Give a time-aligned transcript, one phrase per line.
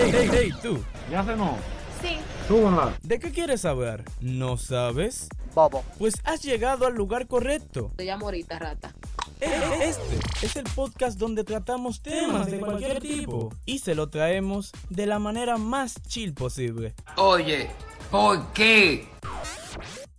[0.00, 0.80] Hey, hey, hey, tú.
[1.10, 1.58] ¿Ya no.
[2.00, 2.18] Sí.
[2.46, 2.96] Súbanla.
[3.02, 4.04] ¿De qué quieres saber?
[4.20, 5.28] ¿No sabes?
[5.56, 5.82] Bobo.
[5.98, 7.90] Pues has llegado al lugar correcto.
[7.96, 8.94] Te llamo ahorita, rata.
[9.40, 14.70] E- Este es el podcast donde tratamos temas de cualquier tipo y se lo traemos
[14.88, 16.94] de la manera más chill posible.
[17.16, 17.68] Oye,
[18.12, 19.08] ¿por qué?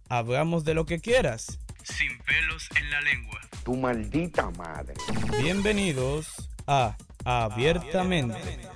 [0.10, 3.40] Hablamos de lo que quieras, sin pelos en la lengua.
[3.64, 4.96] Tu maldita madre.
[5.40, 8.68] Bienvenidos a Abiertamente.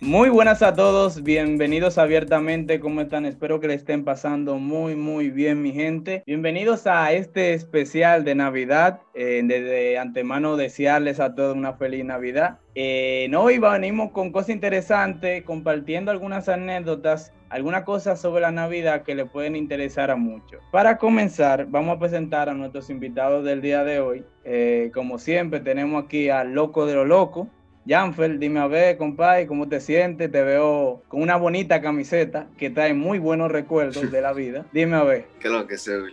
[0.00, 3.26] Muy buenas a todos, bienvenidos abiertamente, ¿cómo están?
[3.26, 6.22] Espero que le estén pasando muy, muy bien, mi gente.
[6.24, 9.00] Bienvenidos a este especial de Navidad.
[9.14, 12.60] Eh, desde antemano desearles a todos una feliz Navidad.
[12.76, 19.16] Eh, hoy venimos con cosas interesantes, compartiendo algunas anécdotas, algunas cosas sobre la Navidad que
[19.16, 20.62] le pueden interesar a muchos.
[20.70, 24.24] Para comenzar, vamos a presentar a nuestros invitados del día de hoy.
[24.44, 27.48] Eh, como siempre, tenemos aquí al Loco de lo Loco.
[27.88, 30.30] Janfer, dime a ver, compadre, ¿cómo te sientes?
[30.30, 34.66] Te veo con una bonita camiseta que trae muy buenos recuerdos de la vida.
[34.72, 35.24] Dime a ver.
[35.40, 36.10] ¿Qué es lo que se ve?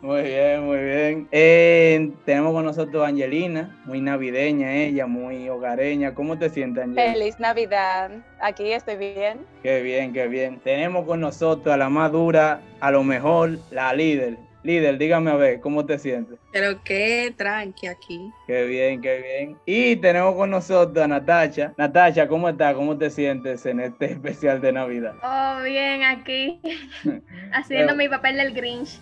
[0.00, 1.28] Muy bien, muy bien.
[1.30, 6.12] Eh, tenemos con nosotros a Angelina, muy navideña ella, muy hogareña.
[6.12, 7.12] ¿Cómo te sientes, Angelina?
[7.12, 8.10] Feliz Navidad.
[8.40, 9.46] Aquí estoy bien.
[9.62, 10.58] Qué bien, qué bien.
[10.58, 14.38] Tenemos con nosotros a la más dura, a lo mejor, la líder.
[14.64, 16.38] Líder, dígame a ver, ¿cómo te sientes?
[16.52, 18.30] Pero qué tranqui aquí.
[18.46, 19.58] Qué bien, qué bien.
[19.66, 21.74] Y tenemos con nosotros a Natacha.
[21.76, 22.74] Natacha, ¿cómo estás?
[22.74, 25.14] ¿Cómo te sientes en este especial de Navidad?
[25.22, 26.60] Oh, bien, aquí.
[27.52, 29.00] Haciendo mi papel del Grinch.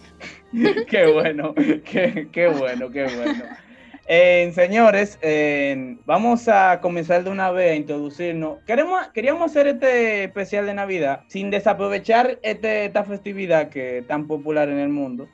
[0.88, 3.44] qué bueno, qué, qué bueno, qué bueno.
[4.10, 5.20] Señores,
[6.04, 8.58] vamos a comenzar de una vez a introducirnos.
[8.66, 14.26] Queremos, queríamos hacer este especial de Navidad sin desaprovechar este, esta festividad que es tan
[14.26, 15.28] popular en el mundo,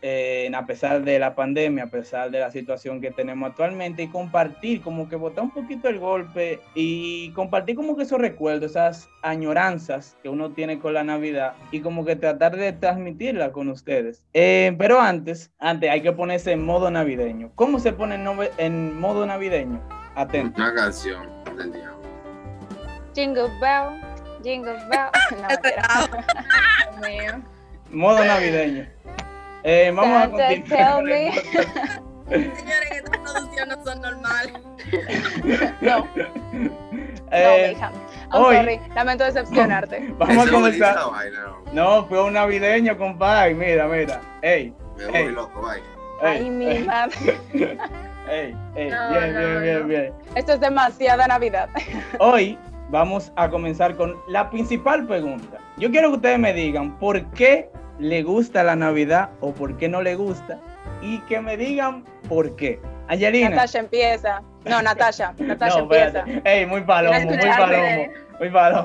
[0.55, 4.83] a pesar de la pandemia, a pesar de la situación que tenemos actualmente, y compartir,
[4.83, 10.19] como que botar un poquito el golpe y compartir como que esos recuerdos, esas añoranzas
[10.23, 14.23] que uno tiene con la Navidad y como que tratar de transmitirla con ustedes.
[14.35, 17.53] Eh, pero antes, antes hay que ponerse en modo navideño.
[17.55, 18.17] ¿Cómo se pone
[18.59, 19.81] en, en modo navideño?
[20.15, 20.61] Atento.
[20.61, 21.97] Una canción del diablo.
[23.15, 24.01] Jingle bell,
[24.43, 25.11] jingle bell.
[27.01, 27.07] No.
[27.07, 27.43] Mío.
[27.91, 28.87] Modo navideño.
[29.63, 31.03] Eh, vamos a continuar.
[32.29, 34.53] Señores, que estas producciones no son normales.
[35.81, 36.09] No,
[37.33, 37.91] Eh, no, mija.
[38.33, 38.81] I'm hoy- sorry.
[38.95, 40.15] Lamento decepcionarte.
[40.19, 40.97] Vamos a comenzar.
[41.73, 42.07] no.
[42.07, 43.55] Fue un navideño, compadre.
[43.55, 44.21] Mira, mira.
[44.43, 45.25] Ey, Me Ey.
[45.25, 45.69] voy loco.
[45.69, 45.83] Ay,
[46.39, 47.79] ey, mi ey, madre.
[48.29, 50.13] Ey, ey, No, bien, no, bien, bien, bien.
[50.35, 51.69] Esto es demasiada Navidad.
[52.19, 52.59] Hoy
[52.91, 55.59] vamos a comenzar con la principal pregunta.
[55.77, 59.89] Yo quiero que ustedes me digan por qué le gusta la Navidad o por qué
[59.89, 60.59] no le gusta
[61.03, 62.81] y que me digan por qué.
[63.09, 63.51] Angelina.
[63.51, 64.43] Natasha empieza.
[64.65, 65.35] No, Natasha.
[65.39, 66.25] Natasha no, empieza.
[66.45, 68.07] Ey, muy palomo, muy palomo,
[68.39, 68.85] muy palomo.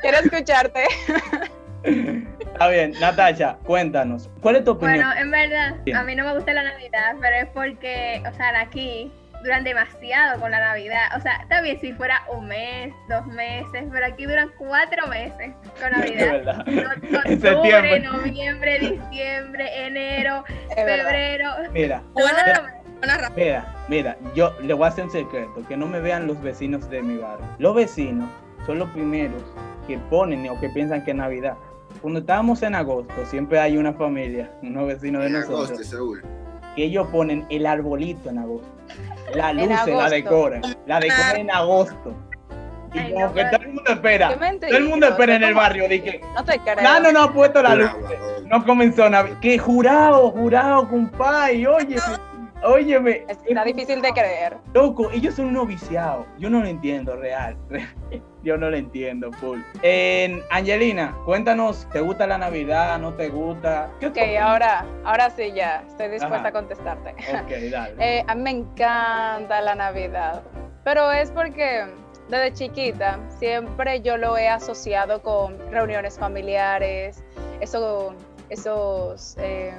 [0.00, 0.84] Quiero escucharte.
[1.82, 4.28] Está bien, Natasha, cuéntanos.
[4.40, 4.96] ¿Cuál es tu opinión?
[4.98, 5.96] bueno, en verdad, Bien.
[5.96, 9.10] a mí no me gusta la Navidad, pero es porque, o sea, aquí
[9.42, 11.08] duran demasiado con la Navidad.
[11.16, 15.52] O sea, está bien si fuera un mes, dos meses, pero aquí duran cuatro meses
[15.80, 16.32] con Navidad.
[16.32, 16.66] verdad.
[16.66, 18.00] No- En Octubre, septiembre.
[18.00, 21.04] noviembre, diciembre, enero, Es verdad.
[21.04, 21.50] febrero.
[21.72, 22.02] Mira.
[23.02, 26.42] Una mira, mira, yo le voy a hacer un secreto, que no me vean los
[26.42, 27.46] vecinos de mi barrio.
[27.58, 28.28] Los vecinos
[28.66, 29.42] son los primeros
[29.88, 31.54] que ponen o que piensan que es Navidad.
[32.00, 36.22] Cuando estábamos en agosto, siempre hay una familia, unos vecinos de En nosotros, agosto, seguro.
[36.74, 38.68] que ellos ponen el arbolito en agosto.
[39.34, 42.14] La luz la decoran, la decoran en agosto.
[42.92, 45.50] Y Ay, como no, que todo el mundo espera, todo el mundo espera en el
[45.50, 46.76] ¿cómo barrio, que, No te creo.
[46.82, 47.90] no, no, no ha puesto la luz.
[48.46, 49.38] No comenzó Navidad.
[49.40, 52.00] Que jurado, jurado, compadre, óyeme,
[52.64, 53.24] óyeme.
[53.28, 54.56] Está difícil de creer.
[54.74, 56.26] Loco, ellos son unos viciados.
[56.38, 57.56] Yo no lo entiendo, real.
[58.42, 59.60] Yo no lo entiendo, full.
[60.50, 62.98] Angelina, cuéntanos, ¿te gusta la Navidad?
[62.98, 63.90] ¿No te gusta?
[64.00, 64.42] ¿Qué Ok, opinas?
[64.42, 65.84] ahora, ahora sí ya.
[65.86, 66.48] Estoy dispuesta Ajá.
[66.48, 67.10] a contestarte.
[67.10, 67.94] Ok, dale.
[67.98, 70.42] Eh, a mí me encanta la Navidad,
[70.84, 71.86] pero es porque
[72.28, 77.22] desde chiquita siempre yo lo he asociado con reuniones familiares,
[77.60, 78.14] eso,
[78.48, 79.74] esos, em,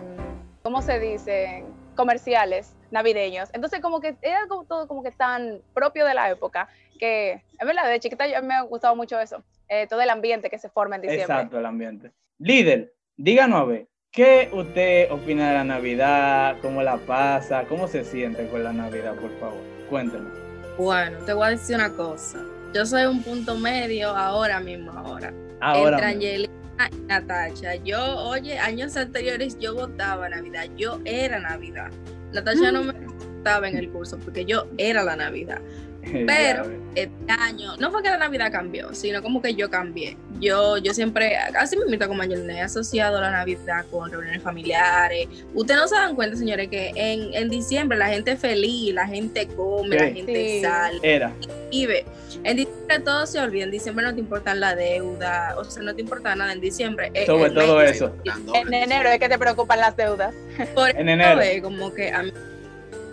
[0.62, 1.66] ¿cómo se dicen?
[2.02, 3.50] Comerciales navideños.
[3.54, 6.68] Entonces como que era como todo como que tan propio de la época
[6.98, 10.50] que, es verdad, desde chiquita yo, me ha gustado mucho eso, eh, todo el ambiente
[10.50, 11.24] que se forma en diciembre.
[11.24, 12.12] Exacto, el ambiente.
[12.40, 16.58] Líder, díganos a ver, ¿qué usted opina de la Navidad?
[16.64, 17.66] ¿Cómo la pasa?
[17.70, 19.62] ¿Cómo se siente con la Navidad, por favor?
[19.88, 20.32] Cuéntanos.
[20.76, 22.40] Bueno, te voy a decir una cosa.
[22.74, 25.32] Yo soy un punto medio ahora mismo, ahora.
[25.60, 26.12] Ahora.
[26.12, 26.61] entre mismo.
[26.90, 27.76] Y Natacha.
[27.76, 30.66] Yo, oye, años anteriores yo votaba Navidad.
[30.78, 31.92] Yo era Navidad.
[32.34, 32.94] Natacha no me
[33.38, 35.62] estaba en el curso porque yo era la Navidad.
[36.28, 36.66] Pero
[36.96, 40.18] este año, no fue que la Navidad cambió, sino como que yo cambié.
[40.40, 45.28] Yo, yo siempre, casi me invito como ayer, he asociado la Navidad con reuniones familiares.
[45.54, 49.06] Ustedes no se dan cuenta, señores, que en, en diciembre la gente es feliz, la
[49.08, 50.62] gente come, la gente Sí.
[50.62, 51.32] sale, Era.
[51.70, 52.06] vive.
[52.44, 55.94] En diciembre todo se olvida, en diciembre no te importa la deuda, o sea, no
[55.94, 57.12] te importa nada en diciembre.
[57.14, 58.16] Eh, Sobre el todo mes- eso.
[58.56, 60.34] En enero es que te preocupan las deudas.
[60.74, 61.40] Por En enero.
[61.62, 62.32] como que a mí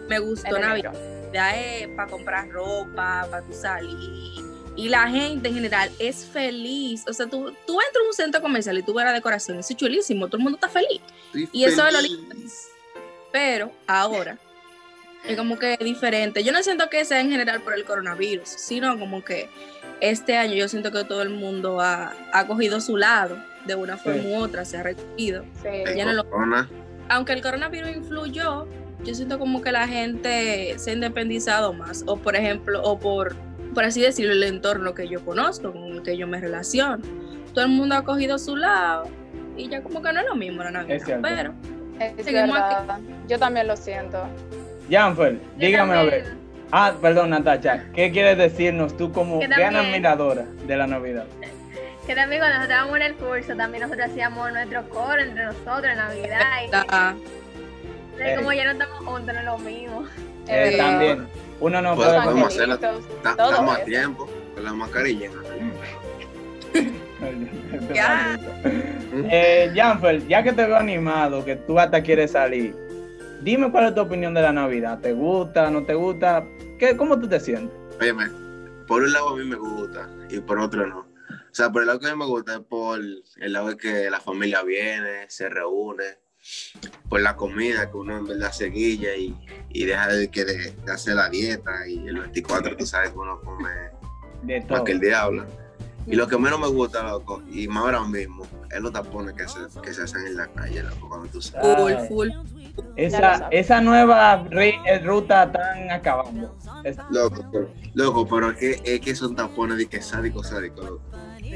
[0.08, 0.94] me En gustó Navidad.
[0.94, 1.17] enero.
[1.32, 4.44] Es para comprar ropa, para tu salir.
[4.76, 7.04] Y la gente en general es feliz.
[7.08, 9.72] O sea, tú, tú entras a un centro comercial y tú ves la decoración, eso
[9.72, 11.00] es chulísimo, todo el mundo está feliz.
[11.52, 12.34] Y eso es lo lindo.
[13.32, 14.38] Pero ahora
[15.26, 16.44] es como que diferente.
[16.44, 19.48] Yo no siento que sea en general por el coronavirus, sino como que
[20.00, 23.36] este año yo siento que todo el mundo ha, ha cogido su lado
[23.66, 24.28] de una forma Sí.
[24.28, 25.44] u otra, se ha recogido.
[25.62, 25.68] Sí.
[25.96, 26.70] ya no lo- Corona,
[27.10, 28.66] Aunque el coronavirus influyó,
[29.04, 32.04] yo siento como que la gente se ha independizado más.
[32.06, 33.36] O por ejemplo, o por,
[33.74, 37.02] por así decirlo, el entorno que yo conozco, con el que yo me relaciono.
[37.54, 39.08] Todo el mundo ha cogido su lado
[39.56, 40.96] y ya como que no es lo mismo la Navidad.
[40.96, 41.22] Es cierto.
[41.22, 41.54] pero
[41.98, 42.98] Es Seguimos verdad.
[43.28, 44.22] Yo también lo siento.
[44.90, 46.36] Janfer, dígame a ver.
[46.70, 47.84] Ah, perdón, Natacha.
[47.94, 51.24] ¿Qué quieres decirnos tú como gran admiradora de la Navidad?
[52.06, 55.84] Que también cuando nosotros estábamos en el curso, también nosotros hacíamos nuestro coro entre nosotros
[55.84, 56.40] en Navidad.
[56.64, 57.37] Y,
[58.36, 60.04] como ya no estamos juntos, no es lo mismo.
[60.46, 61.28] Eh, Eh, también.
[61.60, 62.78] Uno no Pues, puede.
[62.78, 63.00] todo
[63.30, 65.30] Estamos a tiempo con la mascarilla.
[67.92, 68.38] Ya.
[69.12, 72.74] Eh, Janfer, ya que te veo animado, que tú hasta quieres salir,
[73.42, 75.00] dime cuál es tu opinión de la Navidad.
[75.00, 76.44] ¿Te gusta, no te gusta?
[76.78, 77.76] ¿Qué, ¿Cómo tú te sientes?
[78.00, 78.26] Óyeme,
[78.86, 81.00] por un lado a mí me gusta y por otro no.
[81.00, 83.76] O sea, por el lado que a mí me gusta es por el lado de
[83.76, 86.04] que la familia viene, se reúne,
[87.08, 89.36] por la comida que uno en verdad se guilla y,
[89.70, 93.18] y deja de, que de, de hacer la dieta y el 24 tú sabes que
[93.18, 93.70] uno come
[94.42, 95.46] De más que el diablo.
[96.10, 99.46] Y lo que menos me gusta, loco, y más ahora mismo, es los tapones que
[99.46, 102.08] se, que se hacen en la calle, loco, cuando tú sales.
[102.08, 102.30] full, full.
[102.96, 103.48] Esa, sabes.
[103.50, 106.56] esa nueva eh, ruta están acabando.
[107.10, 111.02] Loco, pero, loco, pero es que, es que son tapones de que sádico, sádico, loco.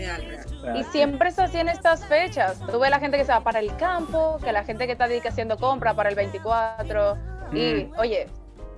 [0.06, 0.76] Real, real.
[0.76, 2.58] Y siempre se hacen estas fechas.
[2.70, 5.06] Tú ves la gente que se va para el campo, que la gente que está
[5.28, 7.16] haciendo compra para el 24.
[7.52, 7.99] Y, Mm.
[7.99, 8.26] oye,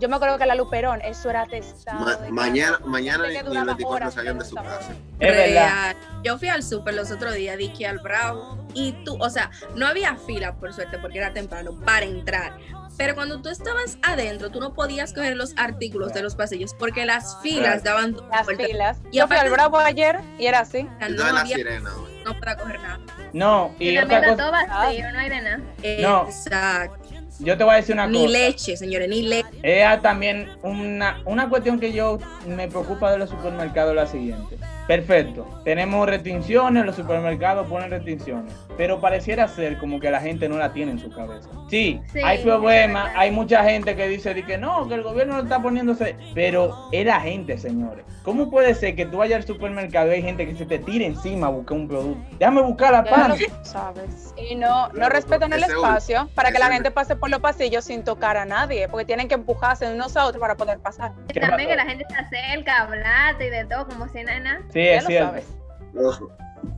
[0.04, 2.04] yo me acuerdo que la Luperón, eso era testado.
[2.04, 4.92] Ma- mañana mañana gente que ni el duraba 24 horas salían de su casa.
[5.18, 5.96] Es verdad.
[6.22, 9.86] Yo fui al súper los otros días, dije al Bravo, y tú, o sea, no
[9.86, 12.58] había fila, por suerte, porque era temprano, para entrar.
[12.98, 17.06] Pero cuando tú estabas adentro, tú no podías coger los artículos de los pasillos, porque
[17.06, 18.66] las filas daban dos Las vueltas.
[18.66, 18.98] filas.
[19.10, 20.86] Y Yo fui al Bravo ayer y era así.
[20.96, 21.90] O sea, Yo no la había, sirena,
[22.24, 23.00] no podía coger nada.
[23.32, 25.60] No, Y y también otra está todo cosa, vacío, no hay de nada.
[26.02, 26.24] No.
[26.26, 27.03] Exacto.
[27.38, 28.38] Yo te voy a decir una Ni cosa.
[28.38, 29.48] leche, señores, ni leche.
[29.62, 34.56] Es también una, una cuestión que yo me preocupa de los supermercados es la siguiente.
[34.86, 40.58] Perfecto, tenemos restricciones, los supermercados ponen restricciones, pero pareciera ser como que la gente no
[40.58, 41.48] la tiene en su cabeza.
[41.70, 45.34] Sí, Sí, hay problemas, hay mucha gente que dice de que no, que el gobierno
[45.36, 48.04] no está poniéndose, pero es la gente, señores.
[48.22, 51.06] ¿Cómo puede ser que tú vayas al supermercado y hay gente que se te tire
[51.06, 52.36] encima a buscar un producto?
[52.38, 53.30] Déjame buscar la Ya pan.
[53.30, 54.34] lo sabes.
[54.36, 58.04] Y no, no respetan el espacio para que la gente pase por los pasillos sin
[58.04, 61.12] tocar a nadie, porque tienen que empujarse unos a otros para poder pasar.
[61.32, 64.60] ¿Qué También que la gente se acerca, hablarte y de todo, como si nada.
[64.74, 65.40] Sí, Ya es lo cierto.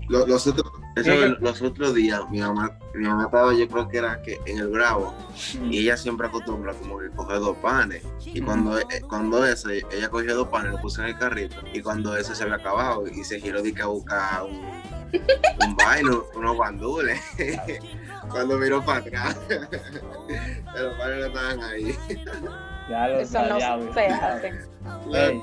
[0.09, 1.11] los, otros, eso,
[1.41, 4.69] los otros días, mi mamá, mi mamá estaba, yo creo que era que en el
[4.69, 5.15] Bravo,
[5.71, 8.03] y ella siempre acostumbra como que coger dos panes.
[8.25, 11.81] Y cuando, eh, cuando ese, ella cogió dos panes, lo puso en el carrito, y
[11.81, 14.61] cuando ese se había acabado, y se giró de que a buscar un,
[15.67, 17.19] un vaino, unos bandules.
[18.31, 21.97] cuando miró para atrás, los panes no estaban ahí.
[22.89, 24.49] Ya lo Eso no se hace.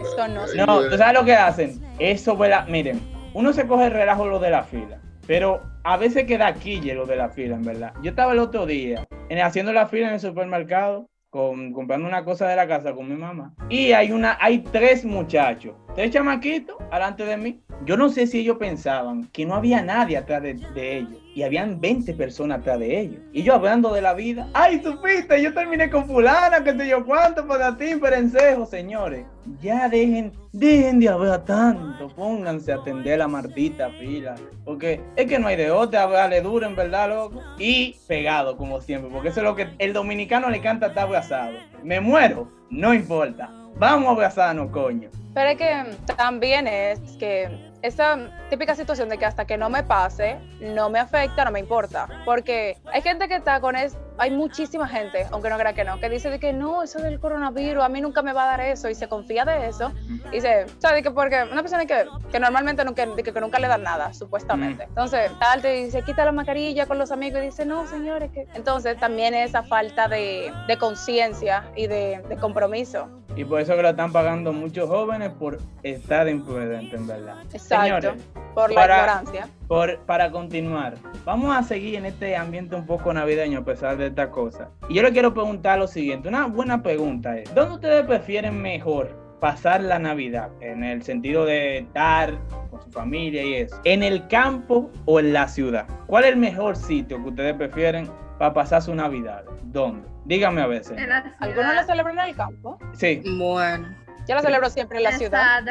[0.02, 1.82] Eso no se No, ¿tú sabes lo que hacen?
[2.00, 2.68] Eso, ¿verdad?
[2.68, 3.02] Miren,
[3.34, 7.06] uno se coge el relajo lo de la fila, pero a veces queda quille lo
[7.06, 7.94] de la fila, en verdad.
[8.02, 12.24] Yo estaba el otro día en, haciendo la fila en el supermercado, con, comprando una
[12.24, 16.78] cosa de la casa con mi mamá, y hay, una, hay tres muchachos, tres chamaquitos
[16.92, 17.60] delante de mí.
[17.86, 21.44] Yo no sé si ellos pensaban que no había nadie atrás de, de ellos, y
[21.44, 23.22] habían 20 personas atrás de ellos.
[23.32, 25.42] Y yo hablando de la vida, ¡ay, supiste!
[25.42, 29.26] Yo terminé con fulana, que sé yo cuánto, para ti, perencejo, señores.
[29.62, 34.36] Ya dejen, dejen de hablar tanto, pónganse a atender la maldita fila.
[34.64, 37.42] Porque es que no hay de otra, hablarle duro, en verdad, loco.
[37.58, 41.58] Y pegado, como siempre, porque eso es lo que el dominicano le canta estar abrazado.
[41.84, 43.50] Me muero, no importa.
[43.76, 45.10] Vamos a abrazarnos, coño.
[45.34, 48.18] Pero es que también es que esa
[48.50, 52.08] típica situación de que hasta que no me pase, no me afecta, no me importa.
[52.24, 56.00] Porque hay gente que está con eso, hay muchísima gente, aunque no crea que no,
[56.00, 58.62] que dice de que no, eso del coronavirus, a mí nunca me va a dar
[58.62, 59.92] eso, y se confía de eso.
[60.32, 63.60] Y sea, de que porque una persona que, que normalmente nunca, de que, que nunca
[63.60, 64.84] le dan nada, supuestamente.
[64.86, 68.48] Entonces, tal, te dice, quita la mascarilla con los amigos, y dice, no, señores, que.
[68.54, 73.10] Entonces, también esa falta de, de conciencia y de, de compromiso.
[73.36, 77.36] Y por eso que lo están pagando muchos jóvenes por estar imprudentes, en verdad.
[77.52, 77.84] Exacto.
[77.86, 78.12] Señores,
[78.54, 79.48] por la para- ignorancia.
[79.68, 80.94] por, para continuar,
[81.26, 84.70] vamos a seguir en este ambiente un poco navideño a pesar de esta cosa.
[84.88, 89.10] Y yo le quiero preguntar lo siguiente, una buena pregunta es, ¿dónde ustedes prefieren mejor
[89.40, 90.50] pasar la Navidad?
[90.62, 92.38] En el sentido de estar
[92.70, 93.76] con su familia y eso.
[93.84, 95.88] ¿En el campo o en la ciudad?
[96.06, 99.44] ¿Cuál es el mejor sitio que ustedes prefieren para pasar su Navidad?
[99.64, 100.08] ¿Dónde?
[100.26, 100.98] Dígame a veces.
[101.08, 102.78] La ¿Algunos lo celebran en el campo?
[102.94, 103.96] Sí, Bueno.
[104.28, 105.62] Yo lo celebro siempre en la ciudad.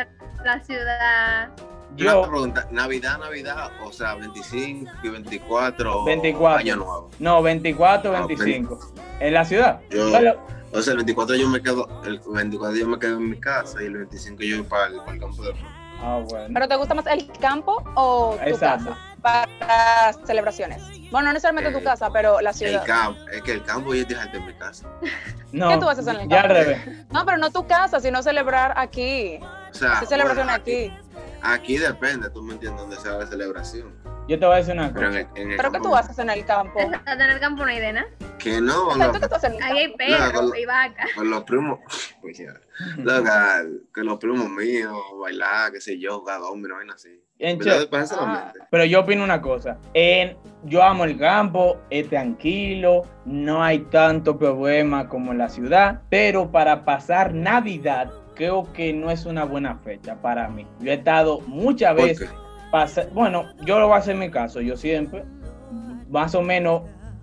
[0.44, 1.48] La ciudad.
[1.94, 2.22] Una yo...
[2.22, 6.58] pregunta, Navidad, Navidad, o sea, 25 y 24, 24.
[6.58, 7.10] Año Nuevo.
[7.18, 8.78] No, 24, Ah, 25.
[9.20, 9.80] ¿En la ciudad?
[9.90, 10.32] Yo- Bueno,
[10.74, 13.82] O sea, el 24 yo me quedo, el 24 yo me quedo en mi casa
[13.82, 15.52] y el 25 yo voy para el, para el campo de
[16.02, 16.48] Ah, bueno.
[16.52, 18.86] ¿Pero te gusta más el campo o tu Exacto.
[18.90, 20.82] casa para celebraciones?
[21.10, 22.84] Bueno, no necesariamente tu casa, pero la El ciudad.
[22.84, 24.88] campo, es que el campo yo te dejarte en mi casa.
[25.52, 26.54] No, ¿Qué tú haces en el Ya al campo?
[26.54, 27.06] revés.
[27.10, 29.38] No, pero no tu casa, sino celebrar aquí.
[29.70, 30.92] O sea, ¿Qué celebración bueno, aquí?
[31.42, 33.94] Aquí depende, tú me entiendes dónde sea la celebración.
[34.28, 35.20] Yo te voy a decir una Pero cosa.
[35.20, 36.80] en el, en el ¿Pero qué campo, tú haces en el campo?
[36.80, 38.06] Exacto, en el campo no hay de nada.
[38.38, 39.98] Que no, Exacto, ¿qué loca, tú haces en el Ahí hay campo?
[39.98, 41.10] perros Loca, y vacas.
[41.16, 41.80] con los primos,
[42.22, 42.54] pues ya,
[42.98, 47.21] loca, que los primos míos, bailar, qué sé yo, jugar dominó, vaina así.
[47.42, 47.58] En
[48.20, 48.52] Ah.
[48.70, 49.76] Pero yo opino una cosa.
[49.94, 56.02] En, yo amo el campo, es tranquilo, no hay tanto problema como en la ciudad,
[56.08, 60.64] pero para pasar Navidad creo que no es una buena fecha para mí.
[60.78, 62.30] Yo he estado muchas ¿Por veces,
[63.12, 65.24] bueno, yo lo voy a hacer en mi caso, yo siempre,
[66.10, 66.82] más o menos,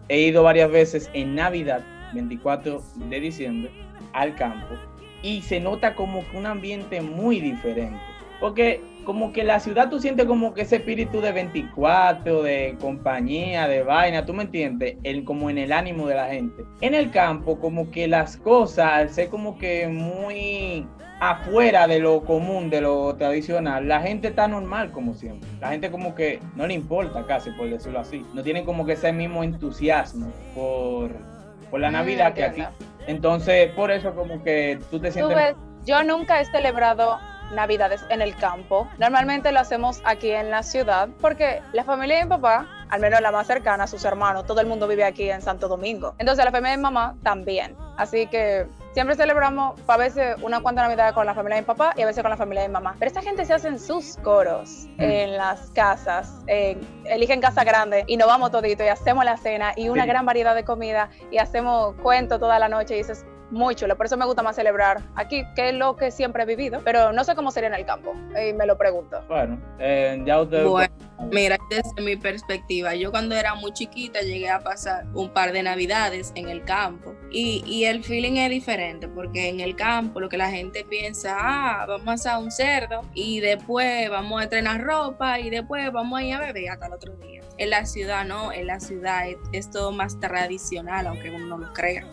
[0.09, 1.81] he ido varias veces en Navidad,
[2.13, 3.71] 24 de diciembre,
[4.11, 4.75] al campo,
[5.23, 7.99] y se nota como que un ambiente muy diferente.
[8.39, 13.67] Porque como que la ciudad tú sientes como que ese espíritu de 24, de compañía,
[13.67, 16.63] de vaina, tú me entiendes, el, como en el ánimo de la gente.
[16.81, 20.85] En el campo como que las cosas, al ser como que muy
[21.19, 25.49] afuera de lo común, de lo tradicional, la gente está normal como siempre.
[25.59, 28.23] La gente como que no le importa casi, por decirlo así.
[28.35, 31.09] No tienen como que ese mismo entusiasmo por,
[31.71, 32.63] por la Mm, Navidad que aquí.
[33.07, 35.35] Entonces, por eso como que tú te Tú sientes...
[35.35, 37.17] ves, yo nunca he celebrado
[37.51, 38.88] Navidades en el campo.
[38.98, 43.22] Normalmente lo hacemos aquí en la ciudad porque la familia de mi papá, al menos
[43.22, 46.15] la más cercana, sus hermanos, todo el mundo vive aquí en Santo Domingo.
[46.18, 47.75] Entonces la familia de mi mamá también.
[47.98, 51.94] Así que siempre celebramos a veces una cuanta Navidad con la familia de mi papá
[51.98, 52.96] y a veces con la familia de mi mamá.
[52.98, 58.18] Pero esta gente se hacen sus coros en las casas, en- eligen casa grande y
[58.18, 60.10] nos vamos todito y hacemos la cena y una Sí.
[60.10, 64.06] gran variedad de comida y hacemos cuentos toda la noche y dices, muy chulo, por
[64.06, 67.24] eso me gusta más celebrar aquí, que es lo que siempre he vivido, pero no
[67.24, 69.22] sé cómo sería en el campo, y me lo pregunto.
[69.27, 70.68] Bueno, eh, ya ustedes...
[70.68, 70.94] Bueno,
[71.32, 75.63] mira, desde mi perspectiva, yo cuando era muy chiquita llegué a pasar un par de
[75.63, 80.29] navidades en el campo y, y el feeling es diferente porque en el campo lo
[80.29, 84.82] que la gente piensa, ah, vamos a asar un cerdo y después vamos a estrenar
[84.82, 87.38] ropa y después vamos a ir a beber hasta el otro día.
[87.59, 91.57] En la ciudad no, en la ciudad es, es todo más tradicional, aunque uno no
[91.57, 92.05] lo crea.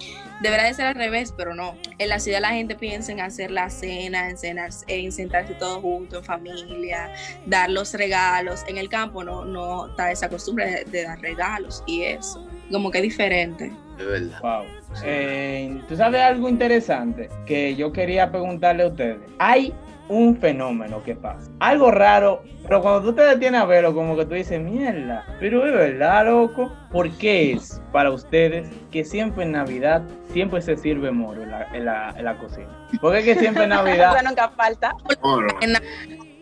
[0.43, 1.77] Debería de ser al revés, pero no.
[1.99, 5.81] En la ciudad la gente piensa en hacer la cena, en, cenar, en sentarse todos
[5.81, 7.11] juntos en familia,
[7.47, 8.65] dar los regalos.
[8.69, 12.47] En el campo no, no está esa costumbre de, de dar regalos y eso.
[12.71, 13.73] Como que es diferente.
[13.99, 14.41] Es verdad.
[14.43, 14.65] Wow.
[14.95, 15.03] Sí.
[15.07, 19.19] Eh, ¿Tú sabes algo interesante que yo quería preguntarle a ustedes?
[19.39, 19.73] Hay
[20.09, 21.51] un fenómeno que pasa.
[21.61, 25.67] Algo raro, pero cuando tú te detienes a verlo, como que tú dices, mierda, pero
[25.67, 26.73] es verdad, loco.
[26.93, 31.67] ¿Por qué es para ustedes que siempre en Navidad siempre se sirve moro en la,
[31.75, 32.69] en la, en la cocina?
[33.01, 34.23] ¿Por qué es que siempre en Eso Navidad?
[34.25, 34.93] nunca falta.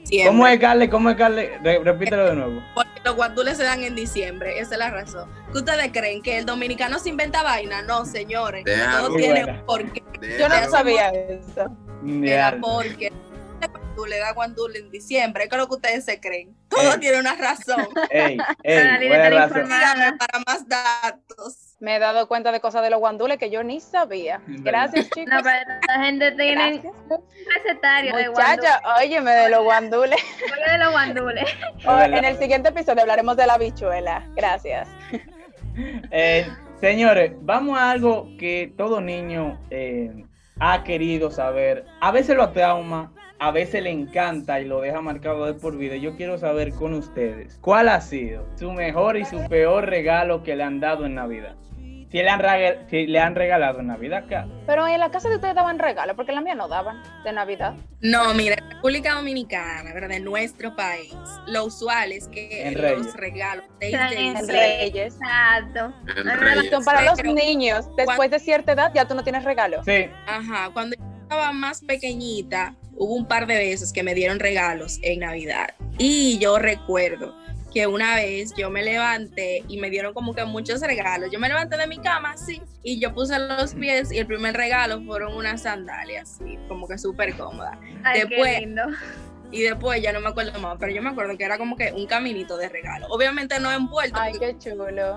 [0.05, 0.29] Siempre.
[0.29, 0.91] ¿Cómo es, Carle?
[0.91, 1.59] ¿Cómo es, Carle?
[1.63, 2.63] Re- repítelo de nuevo.
[2.75, 5.31] Porque los guandules se dan en diciembre, esa es la razón.
[5.51, 6.21] ¿Qué ustedes creen?
[6.21, 7.81] ¿Que el dominicano se inventa vaina?
[7.83, 8.65] No, señores.
[8.65, 9.61] Todo tiene buena.
[9.61, 10.03] un porqué.
[10.39, 11.67] Yo no sabía eso.
[12.23, 13.11] Era porque
[14.07, 15.49] le da guandule en diciembre.
[15.49, 16.55] ¿Qué es lo que ustedes se creen?
[16.69, 17.01] Todo Ey.
[17.01, 17.87] tiene una razón.
[18.11, 19.69] Ey, Para ey, buena razón.
[20.47, 21.77] más datos.
[21.81, 24.41] Me he dado cuenta de cosas de los guandules que yo ni sabía.
[24.47, 25.33] Gracias, chicos.
[25.35, 27.25] No, pero la gente tiene un
[27.55, 30.21] recetario de Muchacha, óyeme de los guandules.
[30.49, 30.73] guandules.
[30.73, 30.93] de los
[31.85, 32.19] guandules.
[32.19, 34.27] En el siguiente episodio hablaremos de la bichuela.
[34.35, 34.89] Gracias.
[36.11, 36.47] Eh,
[36.81, 40.25] señores, vamos a algo que todo niño eh,
[40.61, 41.85] ha querido saber.
[42.01, 45.97] A veces lo trauma, a veces le encanta y lo deja marcado de por vida.
[45.97, 50.57] Yo quiero saber con ustedes, ¿cuál ha sido su mejor y su peor regalo que
[50.57, 51.57] le han dado en Navidad?
[52.15, 54.47] Si le han, rega- si le han regalado en Navidad acá.
[54.69, 57.33] Pero en la casa de ustedes daban regalos, porque en la mía no daban de
[57.33, 57.75] Navidad.
[58.03, 60.11] No, mira, en República Dominicana, ¿verdad?
[60.11, 61.13] De nuestro país,
[61.49, 65.17] lo usual es que En los regalos de En Reyes.
[65.17, 65.93] Exacto.
[66.17, 66.71] En Reyes.
[66.71, 67.85] Son para los Pero- niños.
[67.97, 69.83] Después de cierta edad ya tú no tienes regalo.
[69.83, 74.39] Sí, Ajá, cuando yo estaba más pequeñita, hubo un par de veces que me dieron
[74.39, 75.75] regalos en Navidad.
[75.99, 77.35] Y yo recuerdo
[77.75, 81.31] que una vez yo me levanté y me dieron como que muchos regalos.
[81.33, 84.57] Yo me levanté de mi cama, sí, y yo puse los pies y el primer
[84.57, 87.77] regalo fueron unas sandalias, así, como que súper cómodas.
[88.05, 88.83] Ay, Después- qué lindo.
[89.51, 91.93] Y después ya no me acuerdo más, pero yo me acuerdo que era como que
[91.93, 93.07] un caminito de regalo.
[93.09, 94.89] Obviamente no envuelto, Ay, qué chulo.
[94.89, 95.17] en Yo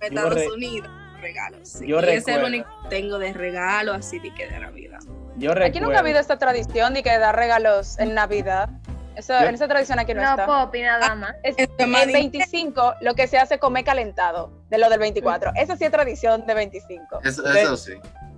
[0.00, 0.88] Estados re- Unidos
[1.20, 1.68] regalos.
[1.68, 1.86] sí.
[1.86, 2.46] yo y ese es el recuerdo.
[2.48, 4.98] único que tengo de regalo así de que de Navidad.
[5.36, 5.64] yo recuerdo.
[5.66, 8.70] Aquí nunca ha habido esta tradición de que dar regalos en Navidad.
[9.16, 10.46] Eso, En esa tradición aquí no, No está.
[10.46, 11.34] popi nada más.
[11.42, 14.98] Es, Este más el 25 lo que se hace es comer calentado de lo del
[14.98, 15.52] 24.
[15.56, 17.20] Esa sí es tradición de 25.
[17.24, 17.94] Eso, eso sí.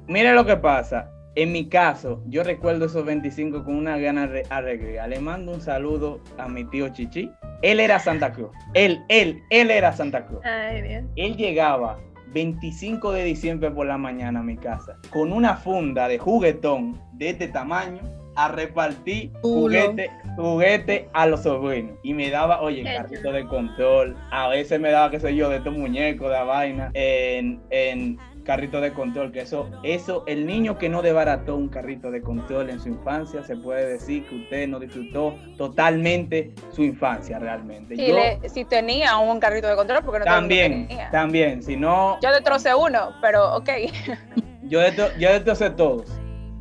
[0.07, 1.11] Mire lo que pasa.
[1.35, 5.07] En mi caso, yo recuerdo esos 25 con una gana de alegría.
[5.07, 7.31] Le mando un saludo a mi tío Chichi.
[7.63, 8.51] Él era Santa Cruz.
[8.75, 10.41] Él, él, él era Santa Cruz.
[10.45, 11.05] Ay, Dios.
[11.15, 11.99] Él llegaba
[12.33, 17.31] 25 de diciembre por la mañana a mi casa con una funda de juguetón de
[17.31, 18.01] este tamaño
[18.39, 21.97] a repartir juguete, juguete a los sobrinos.
[22.05, 24.17] Y me daba, oye, carrito de control.
[24.31, 28.17] A veces me daba, qué sé yo, de estos muñecos, de la vaina, en, en
[28.45, 29.33] carrito de control.
[29.33, 33.43] Que eso, eso, el niño que no desbarató un carrito de control en su infancia,
[33.43, 37.97] se puede decir que usted no disfrutó totalmente su infancia realmente.
[37.97, 41.11] Si, Yo le- si tenía un carrito de control, porque no también, tenía.
[41.11, 43.69] también, si no, Yo destrocé uno, pero ok.
[44.63, 46.09] Yo, deto- yo destrocé todos.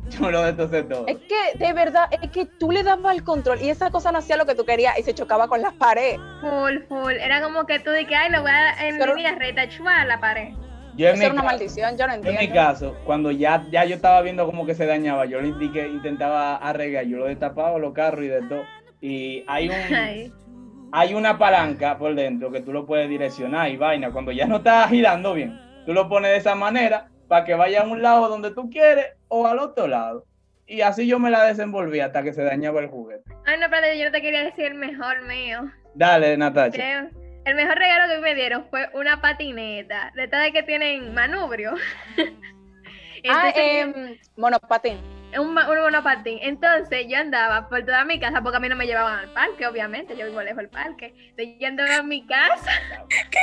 [0.20, 1.06] Yo lo destrocé todos.
[1.08, 4.18] Es que, de verdad, es que tú le dabas el control y esa cosa no
[4.18, 6.16] hacía lo que tú querías y se chocaba con la pared.
[6.40, 7.12] Full, full.
[7.12, 10.06] Era como que tú de que, ay, lo voy a en Pero- mi vida retachar
[10.06, 10.54] la pared.
[10.96, 12.54] Yo en, Eso mi era una caso, maldición, yo no yo en mi entiendo.
[12.54, 15.86] caso, cuando ya, ya yo estaba viendo como que se dañaba, yo le di que
[15.86, 18.62] intentaba arreglar, yo lo destapaba los carros y de todo.
[19.00, 20.32] Y hay un, Ay.
[20.90, 24.10] hay una palanca por dentro que tú lo puedes direccionar y vaina.
[24.10, 27.82] Cuando ya no está girando bien, tú lo pones de esa manera para que vaya
[27.82, 30.24] a un lado donde tú quieres o al otro lado.
[30.66, 33.30] Y así yo me la desenvolví hasta que se dañaba el juguete.
[33.46, 35.70] Ay, no, pero yo no te quería decir el mejor mío.
[35.94, 36.76] Dale, Natacha.
[36.76, 37.10] Creo.
[37.44, 40.12] El mejor regalo que me dieron fue una patineta.
[40.14, 41.74] De estas de que tienen manubrio.
[43.28, 45.00] Ah, em, monopatín.
[45.36, 46.38] un, monopatín.
[46.40, 49.66] Entonces yo andaba por toda mi casa, porque a mí no me llevaban al parque,
[49.66, 51.12] obviamente, yo vivo lejos del parque.
[51.30, 52.70] Entonces yo andaba en mi casa.
[53.08, 53.38] ¡Qué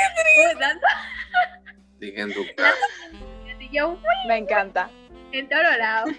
[1.99, 3.34] Dije en tu casa.
[3.71, 4.89] Y yo fui Me encanta.
[5.31, 6.11] en todos lados.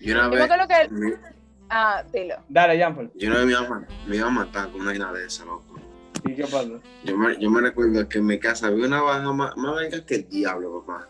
[0.00, 0.88] Yo una Yo me vez, acuerdo que.
[0.94, 1.36] me-
[1.68, 2.36] Ah, dilo.
[2.48, 3.10] Dale, Jean-Paul.
[3.16, 5.44] yo una vez me iba, a me iba a matar con una vaina de esa,
[5.44, 5.80] loco.
[6.24, 6.80] ¿Y qué pasó?
[7.04, 10.04] Yo me, yo me recuerdo que en mi casa había una vaina más, más verga
[10.06, 11.08] que el diablo, papá.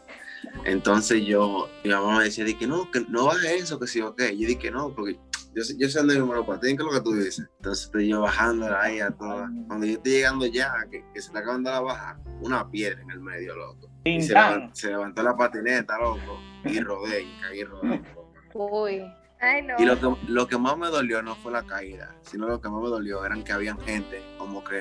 [0.64, 4.00] Entonces yo, mi mamá me decía, di que no, que no hagas eso, que sí,
[4.00, 4.18] ok.
[4.30, 5.18] Yo dije que no, porque
[5.56, 7.48] yo, sé- yo sé andar en monopatín, que es lo que tú dices.
[7.56, 9.50] Entonces estoy yo bajando ahí a toda.
[9.66, 13.00] Cuando yo estoy llegando ya, que, que se le acaban de la baja, una piedra
[13.02, 13.90] en el medio, loco.
[14.04, 14.60] Y se, Tintán.
[14.60, 18.32] levan- se levantó la patineta, loco, y rodé, y caí rodando.
[18.54, 19.02] Uy.
[19.40, 19.74] Ay, no.
[19.78, 22.68] Y lo que, lo que más me dolió no fue la caída, sino lo que
[22.70, 24.78] más me dolió eran que había gente como que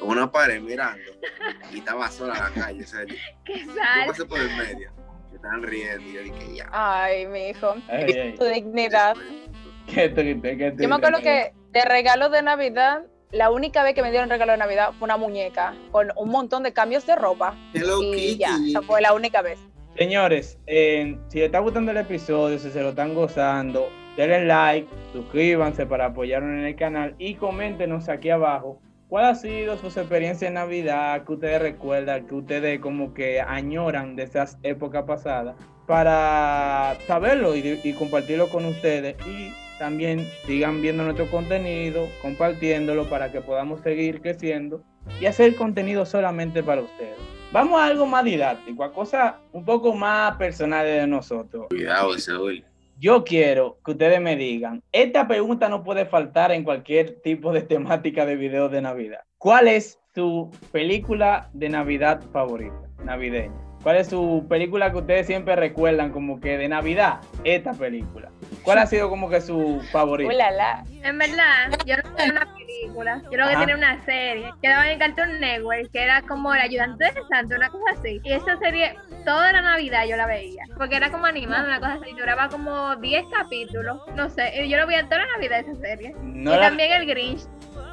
[0.00, 1.02] en una pared mirando
[1.72, 2.84] y estaba sola en la calle.
[2.84, 3.14] O sea, yo,
[3.44, 3.72] Qué yo
[4.06, 4.92] pasé por el medio,
[5.30, 6.68] me estaban riendo y yo dije, ya.
[6.72, 7.74] Ay, mi hijo.
[8.38, 9.14] Tu dignidad.
[9.92, 10.82] Qué triste, qué triste.
[10.82, 14.52] Yo me acuerdo que de regalo de Navidad, la única vez que me dieron regalo
[14.52, 17.54] de Navidad fue una muñeca con un montón de cambios de ropa.
[17.74, 18.36] Hello Y Kitty.
[18.38, 19.58] ya, esa fue la única vez.
[19.96, 24.88] Señores, eh, si les está gustando el episodio, si se lo están gozando, denle like,
[25.12, 30.48] suscríbanse para apoyarnos en el canal y coméntenos aquí abajo cuál ha sido su experiencia
[30.48, 36.96] en Navidad, que ustedes recuerdan, que ustedes como que añoran de esas épocas pasadas, para
[37.06, 39.16] saberlo y, y compartirlo con ustedes.
[39.26, 44.82] Y también sigan viendo nuestro contenido, compartiéndolo para que podamos seguir creciendo
[45.20, 47.16] y hacer contenido solamente para ustedes.
[47.52, 51.66] Vamos a algo más didáctico, a cosas un poco más personales de nosotros.
[51.68, 52.10] Cuidado
[52.40, 52.64] hoy.
[53.00, 57.62] Yo quiero que ustedes me digan, esta pregunta no puede faltar en cualquier tipo de
[57.62, 59.20] temática de video de Navidad.
[59.38, 63.67] ¿Cuál es su película de Navidad favorita, navideña?
[63.82, 67.20] ¿Cuál es su película que ustedes siempre recuerdan como que de Navidad?
[67.44, 68.28] Esta película.
[68.62, 70.32] ¿Cuál ha sido como que su favorita?
[70.34, 70.84] Ulala.
[71.02, 74.90] En verdad, yo no tenía una película, yo lo que tenía una serie que daba
[74.90, 78.20] en Cartoon Network, que era como el ayudante de Santa, una cosa así.
[78.24, 81.94] Y esa serie, toda la Navidad yo la veía, porque era como animada, una cosa
[82.02, 85.76] así, duraba como 10 capítulos, no sé, y yo lo veía toda la Navidad esa
[85.76, 86.14] serie.
[86.24, 87.42] No y la- también el Grinch,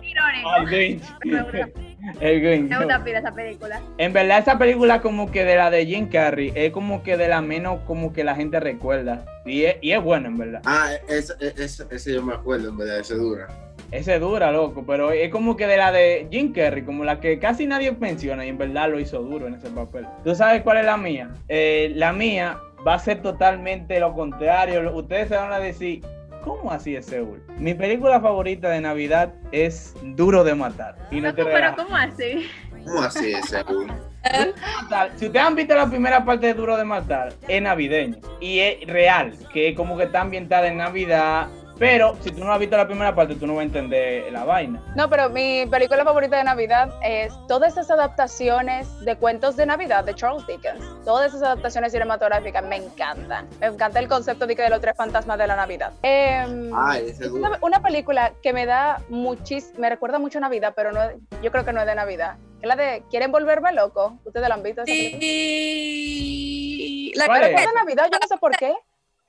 [0.02, 0.56] irónico.
[0.58, 1.76] El Grinch.
[2.20, 2.70] El Grinch.
[2.70, 3.82] me gusta pila esa película.
[3.98, 7.28] En verdad esa película como que de la de Jim Carrey es como que de
[7.28, 9.26] la menos como que la gente recuerda.
[9.46, 10.62] Y es, y es bueno en verdad.
[10.66, 13.48] Ah, ese, ese, ese yo me acuerdo, en verdad, ese dura.
[13.92, 17.20] Ese es dura, loco, pero es como que de la de Jim Carrey, como la
[17.20, 20.08] que casi nadie menciona y en verdad lo hizo duro en ese papel.
[20.24, 21.30] ¿Tú sabes cuál es la mía?
[21.48, 24.96] Eh, la mía va a ser totalmente lo contrario.
[24.96, 26.02] Ustedes se van a decir,
[26.46, 27.42] ¿cómo así es Seúl?
[27.58, 30.96] Mi película favorita de Navidad es Duro de Matar.
[31.12, 31.76] Y no te pero.
[31.76, 32.48] ¿cómo así?
[32.86, 33.64] ¿Cómo así ese?
[33.64, 35.12] Matar.
[35.18, 38.18] Si ustedes han visto la primera parte de Duro de Matar, es navideño.
[38.40, 41.48] Y es real, que es como que está ambientada en Navidad.
[41.78, 44.46] Pero si tú no has visto la primera parte, tú no vas a entender la
[44.46, 44.82] vaina.
[44.96, 50.06] No, pero mi película favorita de Navidad es todas esas adaptaciones de cuentos de Navidad
[50.06, 50.84] de Charles Dickens.
[51.04, 53.50] Todas esas adaptaciones cinematográficas me encantan.
[53.60, 55.92] Me encanta el concepto de, que de los tres fantasmas de la Navidad.
[56.02, 60.42] Em, Ay, ese es una, una película que me da muchísimo, me recuerda mucho a
[60.42, 61.02] Navidad, pero no,
[61.42, 62.38] yo creo que no es de Navidad.
[62.62, 64.18] Es la de ¿Quieren volverme loco?
[64.24, 64.82] ¿Ustedes la han visto?
[64.82, 65.20] esa película?
[65.20, 67.12] Sí.
[67.16, 68.74] La ¿Cuál creo Es que de Navidad, yo no sé por qué.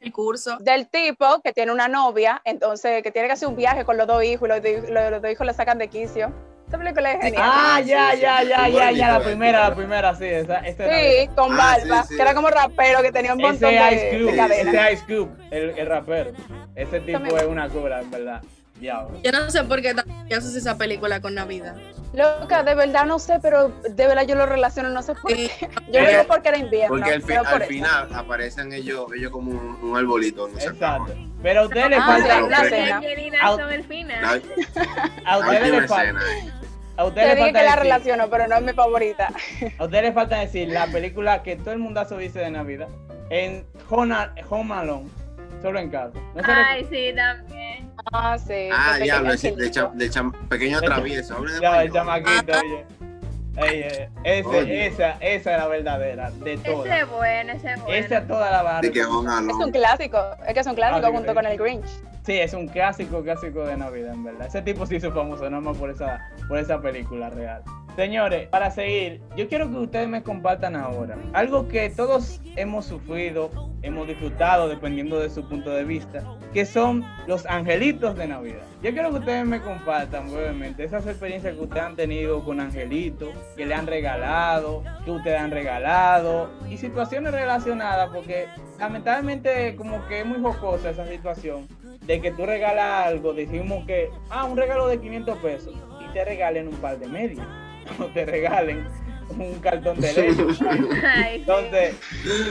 [0.00, 0.56] El curso.
[0.60, 4.06] Del tipo que tiene una novia, entonces que tiene que hacer un viaje con los
[4.06, 6.32] dos hijos y los, dos- los- los dos hijos le sacan de quicio.
[6.66, 7.42] Esta película es genial.
[7.46, 10.58] Ah, Sí, ya, sí, ya, sí, ya, sí, ya, la primera, la primera, sí, esa,
[10.58, 12.16] esa era Sí, con Ah, barba, sí, sí.
[12.16, 14.74] que era como rapero, que tenía un montón Ese de, Ice de Cube, cadenas.
[14.74, 16.32] ese Ice Cube, el, el rapero.
[16.74, 18.42] Ese tipo es una cura, en verdad.
[18.80, 19.94] Yo no sé por qué
[20.34, 21.74] haces esa película con Navidad.
[22.12, 25.48] Loca, de verdad no sé, pero de verdad yo lo relaciono, no sé por qué.
[25.48, 25.66] Sí.
[25.92, 26.88] Yo no sé por qué era invierno.
[26.96, 27.68] Porque al, fi- pero por al eso.
[27.70, 30.48] final aparecen ellos, ellos como un, un arbolito.
[30.48, 31.12] No sé exacto.
[31.42, 32.28] Pero a ustedes les Ah, falta.
[32.28, 32.46] La, a la
[35.38, 36.20] ustedes les falta, escena.
[36.96, 39.28] a ustedes Te les dije falta que la decir, relaciono, pero no es mi favorita.
[39.78, 42.88] a ustedes les falta decir la película que todo el mundazo dice de Navidad
[43.30, 44.14] en Home,
[44.74, 45.08] Alone,
[45.60, 46.18] solo en casa.
[46.34, 47.65] ¿No se Ay, sí, también.
[48.12, 48.68] Ah, sí.
[48.72, 49.72] Ah, de diablo, ese- de, angelito.
[49.80, 51.36] cha- de cham- pequeño travieso.
[51.60, 52.84] Ya, el chamaquito, oye.
[53.58, 54.86] Ey, eh, ese, Oye.
[54.86, 57.00] esa, esa es la verdadera, de Ese todas.
[57.00, 57.94] es bueno, ese es bueno.
[58.06, 58.86] Esa toda la barra.
[58.86, 61.34] Es un clásico, es que es un clásico Ah, sí, junto sí.
[61.34, 61.86] con el Grinch.
[62.26, 64.46] Sí, es un clásico, clásico de Navidad, en verdad.
[64.48, 67.62] Ese tipo se hizo famoso nada más por esa, por esa película real.
[67.94, 73.50] Señores, para seguir, yo quiero que ustedes me compartan ahora algo que todos hemos sufrido,
[73.80, 76.22] hemos disfrutado, dependiendo de su punto de vista,
[76.56, 78.62] que son los angelitos de Navidad.
[78.82, 83.28] Yo quiero que ustedes me compartan brevemente esas experiencias que ustedes han tenido con angelitos,
[83.58, 88.46] que le han regalado, que ustedes han regalado, y situaciones relacionadas, porque
[88.78, 91.68] lamentablemente como que es muy jocosa esa situación
[92.06, 95.74] de que tú regalas algo, decimos que, ah, un regalo de 500 pesos,
[96.08, 97.46] y te regalen un par de medias,
[98.00, 98.86] o te regalen
[99.30, 100.30] un cartón de leche.
[101.34, 101.94] Entonces,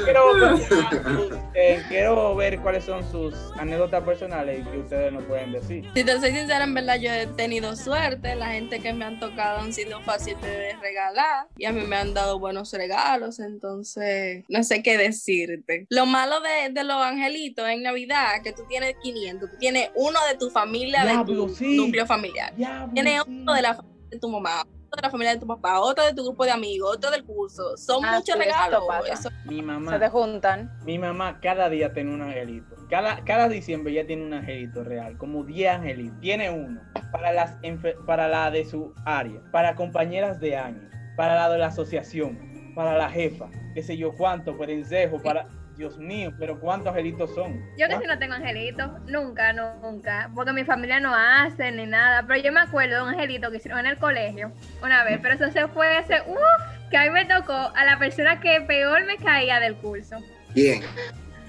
[0.03, 5.51] quiero, ver- eh, quiero ver cuáles son sus anécdotas personales y que ustedes nos pueden
[5.51, 5.89] decir.
[5.95, 8.35] Si te soy sincera, en verdad yo he tenido suerte.
[8.35, 11.95] La gente que me han tocado han sido fáciles de regalar y a mí me
[11.95, 15.87] han dado buenos regalos, entonces no sé qué decirte.
[15.89, 20.19] Lo malo de, de los angelitos en Navidad, que tú tienes 500, tú tienes uno
[20.29, 21.77] de tu familia, de Diablo, tu sí.
[21.77, 22.53] núcleo familiar.
[22.57, 23.29] Ya, Tienes sí.
[23.29, 26.13] uno de la familia de tu mamá, de la familia de tu papá, otro de
[26.13, 27.75] tu grupo de amigos, otro del curso.
[27.77, 28.83] Son Ah, muchos sí, regalos.
[29.11, 29.91] Eso- Mi mamá.
[29.93, 30.71] Se te juntan.
[30.85, 32.75] Mi mamá cada día tiene un angelito.
[32.89, 36.19] Cada, cada diciembre ya tiene un angelito real, como 10 angelitos.
[36.21, 36.81] Tiene uno
[37.11, 37.57] para, las,
[38.05, 42.97] para la de su área, para compañeras de año, para la de la asociación, para
[42.97, 45.47] la jefa, qué sé yo cuánto, perencejo, para...
[45.77, 47.61] Dios mío, pero ¿cuántos angelitos son?
[47.77, 52.23] Yo que si no tengo angelitos, nunca, nunca, porque mi familia no hace ni nada,
[52.27, 55.35] pero yo me acuerdo de un angelito que hicieron en el colegio una vez, pero
[55.35, 59.05] eso se fue hace, uff, que a mí me tocó a la persona que peor
[59.05, 60.17] me caía del curso.
[60.53, 60.81] Bien.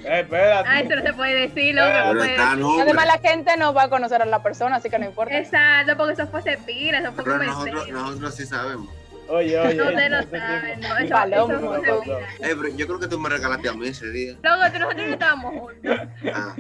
[0.05, 0.69] Eh, espérate.
[0.71, 2.83] Ah, eso no se puede decir, loco, no Pero puede decir.
[2.83, 5.37] Además, la gente no va a conocer a la persona, así que no importa.
[5.37, 8.89] Exacto, porque eso fue sepira, eso fue Pero nosotros, nosotros sí sabemos.
[9.29, 9.75] Oye, oye.
[9.75, 12.03] No te lo saben, no, eso, Palomo, eso fue palomo.
[12.05, 12.19] sepira.
[12.41, 14.37] Eh, pero yo creo que tú me regalaste a mí ese día.
[14.43, 15.99] Luego, tú nosotros no estábamos juntos.
[16.33, 16.55] Ah.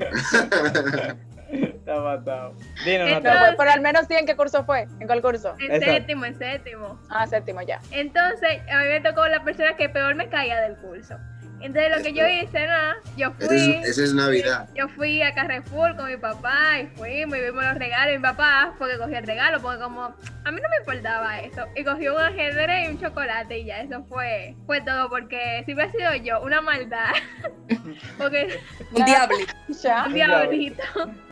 [1.48, 2.55] Está matado.
[2.85, 4.83] Dinos, Entonces- No, pues, pero al menos sí, ¿en qué curso fue?
[4.98, 5.55] ¿En cuál curso?
[5.61, 5.85] En Exacto.
[5.87, 7.00] séptimo, en séptimo.
[7.09, 7.81] Ah, séptimo ya.
[7.92, 11.16] Entonces, a mí me tocó la persona que peor me caía del curso.
[11.60, 13.46] Entonces lo que yo hice, nada, yo fui.
[13.56, 14.68] es, esa es Navidad.
[14.74, 18.14] Yo fui a Carrefour con mi papá y fuimos y vimos los regalos.
[18.14, 21.62] Y mi papá porque cogió el regalo, porque como a mí no me importaba eso.
[21.74, 25.08] Y cogió un ajedrez y un chocolate y ya, eso fue, fue todo.
[25.08, 27.14] Porque si hubiera sido yo, una maldad.
[28.18, 28.60] porque
[28.92, 29.52] Un diablito.
[29.82, 30.04] Ya.
[30.06, 30.82] un diablito.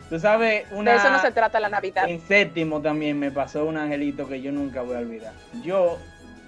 [0.09, 0.91] Tú sabes, una...
[0.91, 2.07] De eso no se trata la Navidad.
[2.07, 5.33] En séptimo también me pasó un angelito que yo nunca voy a olvidar.
[5.63, 5.97] Yo,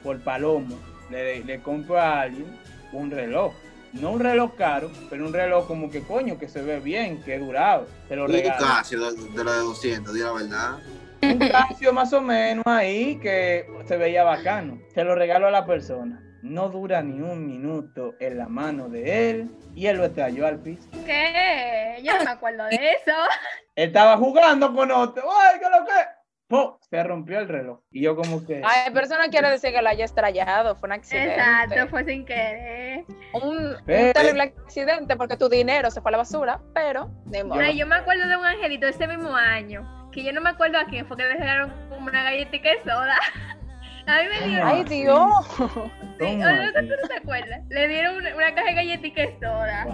[0.03, 0.77] por palomo,
[1.09, 2.45] le, le compro a alguien
[2.91, 3.53] un reloj.
[3.93, 7.36] No un reloj caro, pero un reloj como que coño, que se ve bien, que
[7.36, 7.88] es durado.
[8.08, 8.65] Se lo Un regalo.
[8.65, 10.78] Casio de, de la de 200, di la verdad.
[11.21, 14.80] Un Casio más o menos ahí que se veía bacano.
[14.93, 16.21] Se lo regalo a la persona.
[16.43, 20.60] No dura ni un minuto en la mano de él y él lo estalló al
[20.60, 20.88] piso.
[21.06, 22.00] ¿Qué?
[22.04, 23.17] Yo no me acuerdo de eso.
[23.76, 25.23] Él estaba jugando con otro.
[25.32, 25.91] ¡Ay, qué lo que!
[26.47, 26.79] ¡Po!
[26.89, 27.79] Se rompió el reloj.
[27.91, 28.62] Y yo como que...
[28.65, 31.33] Ay, pero eso no quiere decir que lo haya estrellado, fue un accidente.
[31.33, 33.03] Exacto, fue sin querer.
[33.33, 37.43] Un, un Eh, terrible accidente porque tu dinero se fue a la basura, pero ni
[37.43, 37.60] modo.
[37.60, 40.77] Ay, yo me acuerdo de un angelito ese mismo año, que yo no me acuerdo
[40.77, 43.17] a quién fue que le regalaron como una galletita de soda.
[44.07, 44.67] A mí me dieron.
[44.69, 45.45] Ay, Dios.
[45.57, 45.60] Sí,
[46.17, 46.71] ¿Cómo o no?
[46.73, 47.60] ¿tú no te acuerdas?
[47.67, 49.86] Le dieron una, una caja de galletita de soda.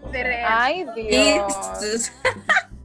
[0.00, 0.52] Wow, De real.
[0.52, 2.12] Ay, Dios.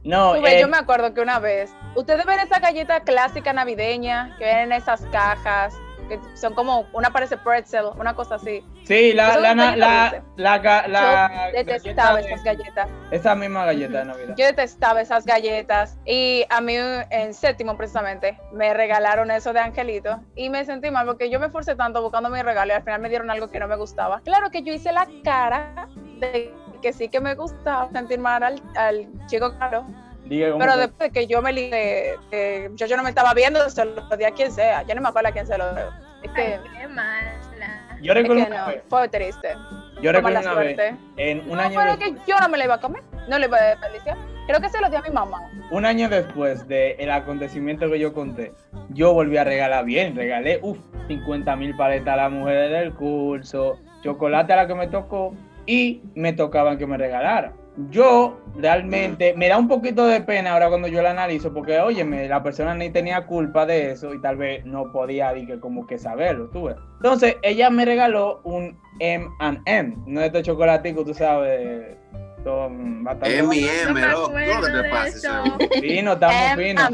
[0.06, 4.34] No, ves, eh, yo me acuerdo que una vez, ustedes ven esa galleta clásica navideña
[4.38, 5.74] que vienen en esas cajas,
[6.08, 8.64] que son como, una parece pretzel, una cosa así.
[8.84, 12.88] sí, la, la, la, la, la, la yo detestaba galleta esas de- galletas.
[13.10, 14.34] Esa misma galleta de Navidad.
[14.36, 20.20] Yo detestaba esas galletas y a mí en séptimo precisamente me regalaron eso de Angelito
[20.36, 23.00] y me sentí mal porque yo me esforcé tanto buscando mi regalo y al final
[23.00, 24.20] me dieron algo que no me gustaba.
[24.20, 25.88] Claro que yo hice la cara
[26.20, 29.84] de que sí que me gustaba sentir mal al, al chico caro,
[30.24, 33.10] Diga pero que- después de que yo me li de, de- yo, yo no me
[33.10, 35.56] estaba viendo, se lo di a quien sea, ya no me acuerdo a quién se
[35.56, 35.84] lo dio.
[36.22, 37.32] Es que, Ay, qué mala.
[38.02, 39.48] yo es recuerdo que una no, vez, fue triste.
[40.02, 40.78] yo recuerdo una vez,
[41.16, 43.38] en un No, año, pero de- que yo no me la iba a comer, no
[43.38, 44.16] le iba a desperdiciar.
[44.48, 45.40] Creo que se lo di a mi mamá.
[45.70, 48.52] un año después del acontecimiento que yo conté,
[48.90, 53.78] yo volví a regalar bien, regalé, uff, 50 mil paletas a las mujeres del curso,
[54.02, 55.34] chocolate a la que me tocó
[55.66, 57.52] y me tocaban que me regalara.
[57.90, 62.26] Yo realmente me da un poquito de pena ahora cuando yo la analizo porque, óyeme,
[62.26, 65.86] la persona ni tenía culpa de eso y tal vez no podía di que como
[65.86, 66.76] que saberlo, tú ves.
[66.96, 71.96] Entonces, ella me regaló un M&M, no de estos chocolaticos, tú sabes,
[72.46, 74.32] son bastante M y No M, loco.
[74.34, 75.42] ¿Qué te pasa?
[75.80, 76.90] finos, estamos finos,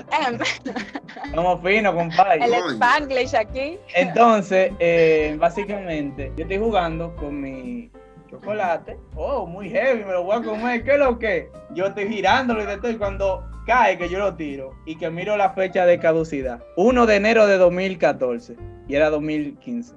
[1.26, 2.44] estamos finos, compadre.
[2.44, 2.54] El.
[2.74, 3.78] Spanglish aquí.
[3.94, 7.90] Entonces, eh, básicamente, yo estoy jugando con mi
[8.32, 8.96] chocolate.
[9.14, 10.82] Oh, muy heavy, me lo voy a comer.
[10.82, 11.50] ¿Qué es lo que?
[11.74, 12.90] Yo estoy girándolo y de todo.
[12.90, 17.06] Y cuando cae, que yo lo tiro y que miro la fecha de caducidad: 1
[17.06, 18.56] de enero de 2014
[18.88, 19.94] y era 2015.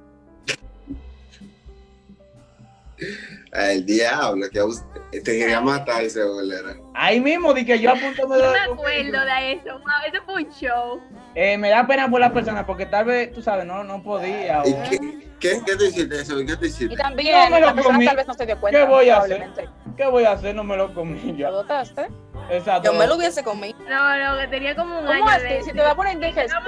[3.52, 6.76] El diablo, que te quería matar ese bolera.
[6.94, 9.74] Ahí mismo di que yo apunto No me acuerdo de eso.
[9.80, 11.02] Wow, eso fue un show.
[11.36, 14.62] Eh, me da pena por la persona porque tal vez, tú sabes, no, no podía.
[14.62, 16.38] o- ¿Y qué, qué, qué te hiciste eso?
[16.46, 16.96] ¿Qué te Y hiciste?
[16.96, 18.06] también No me lo la persona comí.
[18.06, 18.80] tal vez no se dio cuenta.
[18.80, 19.50] ¿Qué voy a hacer?
[19.98, 20.56] ¿Qué voy a hacer?
[20.56, 21.50] No me lo comí Lo ya.
[21.52, 22.08] botaste.
[22.50, 22.92] Exacto.
[22.92, 23.78] Yo me lo hubiese comido.
[23.90, 25.44] No, no, que tenía como un ¿Cómo año así?
[25.46, 26.62] de Si te da por indigestión.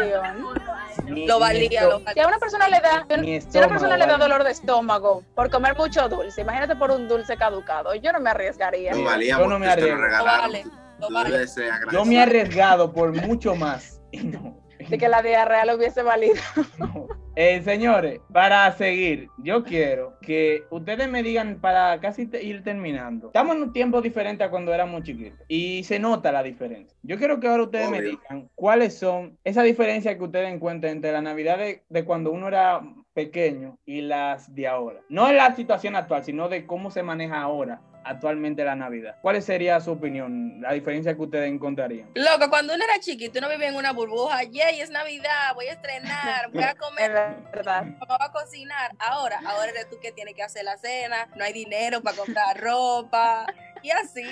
[1.27, 3.05] Lo valía, lo Si a una persona le da,
[3.49, 6.91] si a una persona le da dolor de estómago por comer mucho dulce, imagínate por
[6.91, 7.93] un dulce caducado.
[7.95, 8.93] Yo no me arriesgaría.
[8.93, 9.95] No valía Yo no me lo.
[9.95, 10.65] Lo vale.
[10.99, 11.45] Lo vale.
[11.91, 14.01] Yo me he arriesgado por mucho más.
[14.11, 14.57] Y no.
[14.89, 16.35] De que la diarrea lo hubiese valido.
[16.77, 17.07] no.
[17.39, 23.27] Eh, señores, para seguir, yo quiero que ustedes me digan para casi te- ir terminando.
[23.27, 26.97] Estamos en un tiempo diferente a cuando éramos chiquitos y se nota la diferencia.
[27.03, 31.11] Yo quiero que ahora ustedes me digan cuáles son esas diferencias que ustedes encuentran entre
[31.11, 32.81] la Navidad de, de cuando uno era
[33.17, 35.01] pequeño y las de ahora.
[35.09, 39.15] No en la situación actual, sino de cómo se maneja ahora, actualmente la Navidad.
[39.23, 40.61] ¿Cuál sería su opinión?
[40.61, 42.11] La diferencia que ustedes encontrarían.
[42.13, 44.43] Loco, cuando uno era chiquito, uno vivía en una burbuja.
[44.43, 48.91] Yay, es Navidad, voy a estrenar, voy a comer, va a cocinar.
[48.99, 52.55] Ahora, ahora eres tú que tienes que hacer la cena, no hay dinero para comprar
[52.61, 53.47] ropa
[53.87, 54.23] y así.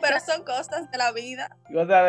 [0.00, 1.54] Pero son cosas de la vida.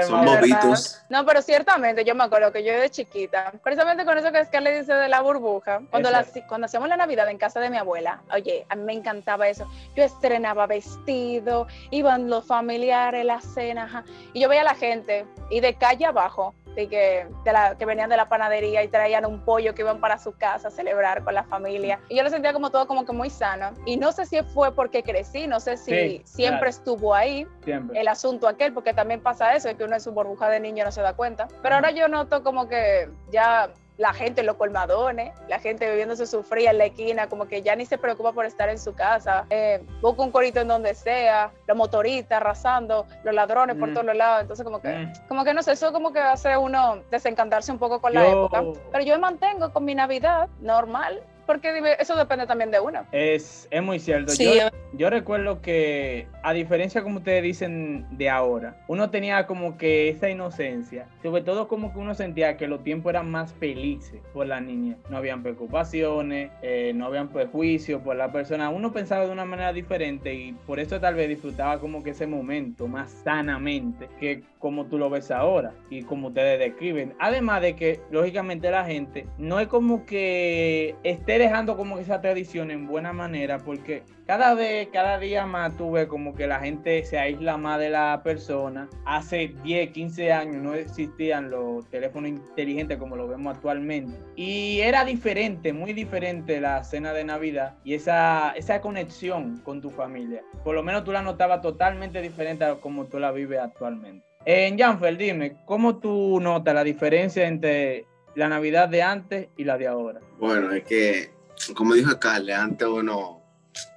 [0.07, 1.01] Son bobitos.
[1.09, 4.79] No, pero ciertamente yo me acuerdo que yo de chiquita, precisamente con eso que Scarlett
[4.81, 8.21] dice de la burbuja, cuando, la- cuando hacíamos la Navidad en casa de mi abuela,
[8.33, 9.69] oye, a mí me encantaba eso.
[9.95, 14.03] Yo estrenaba vestido, iban los familiares, la cena, ajá,
[14.33, 17.85] y yo veía a la gente, y de calle abajo, de que, de la, que
[17.85, 21.23] venían de la panadería y traían un pollo que iban para su casa a celebrar
[21.23, 21.99] con la familia.
[22.09, 23.71] Y yo lo sentía como todo como que muy sano.
[23.85, 26.69] Y no sé si fue porque crecí, no sé si Sí, siempre claro.
[26.69, 27.99] estuvo ahí, Siempre.
[27.99, 30.83] el asunto aquel, porque también pasa eso, es que uno en su burbuja de niño
[30.83, 31.47] no se da cuenta.
[31.61, 36.25] Pero ahora yo noto como que ya la gente en los colmadones, la gente bebiéndose
[36.27, 38.93] su fría en la esquina, como que ya ni se preocupa por estar en su
[38.93, 43.93] casa, eh, busca un corito en donde sea, los motoristas arrasando, los ladrones por Mm.
[43.93, 45.13] todos los lados, entonces como que, Mm.
[45.29, 48.63] como que no sé, eso como que hace uno desencantarse un poco con la época,
[48.91, 53.05] pero yo me mantengo con mi Navidad normal, porque eso depende también de uno.
[53.11, 54.31] Es, es muy cierto.
[54.31, 59.77] Sí, yo, yo recuerdo que, a diferencia como ustedes dicen de ahora, uno tenía como
[59.77, 64.21] que esa inocencia, sobre todo como que uno sentía que los tiempos eran más felices
[64.33, 64.97] por la niña.
[65.09, 68.69] No habían preocupaciones, eh, no habían prejuicios por la persona.
[68.69, 72.27] Uno pensaba de una manera diferente y por eso tal vez disfrutaba como que ese
[72.27, 77.13] momento más sanamente que como tú lo ves ahora y como ustedes describen.
[77.19, 82.71] Además de que, lógicamente, la gente no es como que esté dejando como esa tradición
[82.71, 87.03] en buena manera, porque cada vez, cada día más tú ves como que la gente
[87.05, 88.89] se aísla más de la persona.
[89.05, 94.17] Hace 10, 15 años no existían los teléfonos inteligentes como lo vemos actualmente.
[94.35, 99.89] Y era diferente, muy diferente la cena de Navidad y esa, esa conexión con tu
[99.89, 100.41] familia.
[100.63, 104.25] Por lo menos tú la notabas totalmente diferente a como tú la vives actualmente.
[104.45, 109.77] En Janfer, dime, ¿cómo tú notas la diferencia entre la Navidad de antes y la
[109.77, 110.19] de ahora?
[110.39, 111.31] Bueno, es que,
[111.75, 113.41] como dijo Carle, antes uno,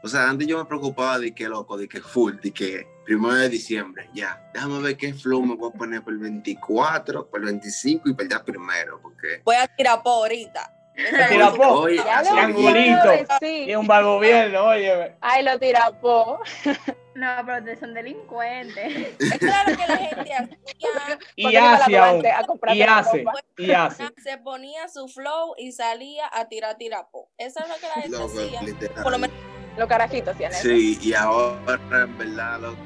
[0.03, 3.35] o sea, antes yo me preocupaba de que loco, de que full, de que primero
[3.35, 7.41] de diciembre, ya, déjame ver qué flow me voy a poner por el 24, por
[7.41, 9.43] el 25 y para el primero, porque...
[9.45, 10.75] Voy a tirar por ahorita.
[11.29, 11.87] Tirapó.
[11.87, 13.11] Triangulito.
[13.43, 15.15] Y un bar gobierno, oye.
[15.21, 16.41] Ay, lo tirapó.
[17.19, 19.17] No, pero ustedes son delincuentes.
[19.19, 20.49] Es claro que la gente hacía,
[21.35, 22.25] Y hace aún.
[22.25, 23.19] a Y hace.
[23.19, 23.33] ropa.
[23.57, 24.05] Y hace.
[24.23, 27.29] se ponía su flow y salía a tirar tirapó.
[27.37, 29.03] Eso es lo que la gente hacía.
[29.03, 29.37] Por lo menos
[29.77, 30.63] Los carajitos hacían eso.
[30.63, 32.77] Sí, y ahora, en verdad, loco,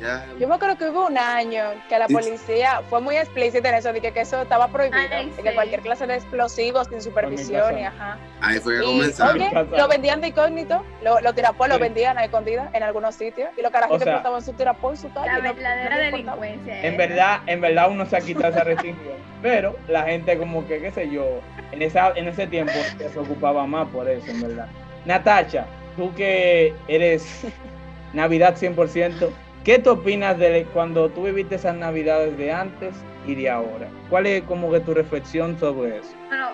[0.00, 0.26] ya...
[0.38, 2.14] Yo me acuerdo que hubo un año que la Sí.
[2.14, 5.54] policía fue muy explícita en eso, de que, que eso estaba prohibido, Ay, de que
[5.54, 8.18] cualquier clase de explosivos sin supervisión y ajá.
[8.40, 9.36] Ahí fue que comenzaron.
[9.36, 9.78] oye, Pasaba.
[9.78, 13.62] lo vendían de incógnito, lo, lo tirapó, lo vendían a escondidas en algunos sitios y
[13.62, 15.26] los carajitos O sea, explotaban su tirapó y su calle.
[15.28, 16.36] La y no- verdadera no importaba.
[16.42, 16.78] delincuencia.
[16.80, 16.96] En esa.
[16.96, 19.14] verdad, en verdad uno se ha quitado esa restricción.
[19.42, 21.40] Pero la gente como que, qué sé yo,
[21.72, 24.66] en, esa, en ese tiempo se preocupaba más por eso, en verdad.
[25.04, 25.64] Natacha,
[25.96, 27.42] tú que eres
[28.12, 29.30] Navidad 100%,
[29.64, 32.94] ¿qué tú opinas de cuando tú viviste esas Navidades de antes
[33.26, 33.88] y de ahora?
[34.08, 36.14] ¿Cuál es como que tu reflexión sobre eso?
[36.28, 36.48] Bueno,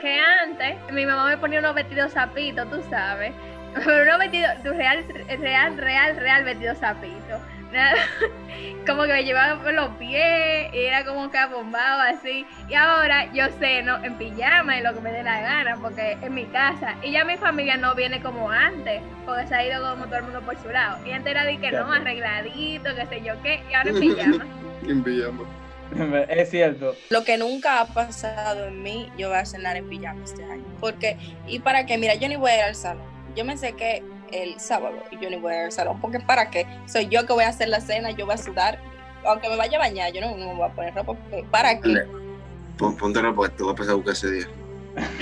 [0.00, 3.32] que antes mi mamá me ponía unos vestidos zapitos, tú sabes.
[3.74, 5.04] Pero unos vestidos real,
[5.40, 7.40] real, real, real vestidos zapitos.
[8.86, 12.46] Como que me llevaban por los pies y era como que abombado así.
[12.68, 14.02] Y ahora yo sé, ¿no?
[14.02, 16.96] En pijama y lo que me dé la gana, porque en mi casa.
[17.02, 20.24] Y ya mi familia no viene como antes, porque se ha ido como todo el
[20.24, 21.04] mundo por su lado.
[21.06, 24.46] Y antes era de que no, arregladito, qué sé yo qué, y ahora en pijama.
[24.86, 25.44] En pijama.
[26.28, 26.94] Es cierto.
[27.08, 30.64] lo que nunca ha pasado en mí, yo voy a cenar en pijama este año.
[30.80, 31.96] Porque, ¿y para qué?
[31.96, 33.06] Mira, yo ni voy a ir al salón.
[33.34, 36.00] Yo me sequé el sábado y yo ni voy a ir al salón.
[36.00, 36.66] Porque ¿para qué?
[36.86, 38.78] Soy yo que voy a hacer la cena, yo voy a sudar.
[39.26, 41.14] Aunque me vaya a bañar, yo no, no me voy a poner ropa.
[41.14, 42.04] porque ¿Para qué?
[42.78, 44.46] Ponte ropa, te voy a pasar a buscar ese día.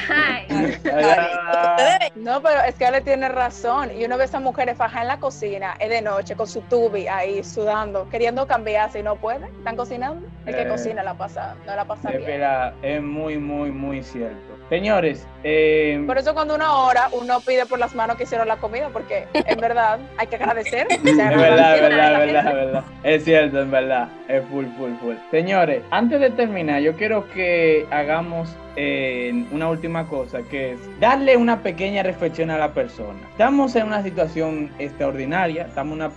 [0.09, 0.79] Ay,
[2.15, 3.91] No, pero es que Ale tiene razón.
[3.99, 6.61] Y uno ve a esas mujeres fajadas en la cocina, es de noche, con su
[6.63, 9.47] tubi ahí sudando, queriendo cambiarse y no puede.
[9.47, 10.27] Están cocinando.
[10.47, 10.69] El que Eh.
[10.69, 12.25] cocina la pasa, no la pasa bien.
[12.25, 14.46] verdad, es muy, muy, muy cierto.
[14.69, 18.57] Señores, eh, Por eso cuando uno ora, uno pide por las manos que hicieron la
[18.57, 20.89] comida, porque en verdad hay que agradecer.
[20.91, 22.85] Es verdad, es verdad, es verdad, es verdad.
[23.05, 24.09] Es cierto, en verdad.
[24.29, 25.15] Es full, full, full.
[25.31, 31.37] Señores, antes de terminar, yo quiero que hagamos eh, una última cosa, que es darle
[31.37, 33.21] una pequeña reflexión a la persona.
[33.31, 36.11] Estamos en una situación extraordinaria, estamos una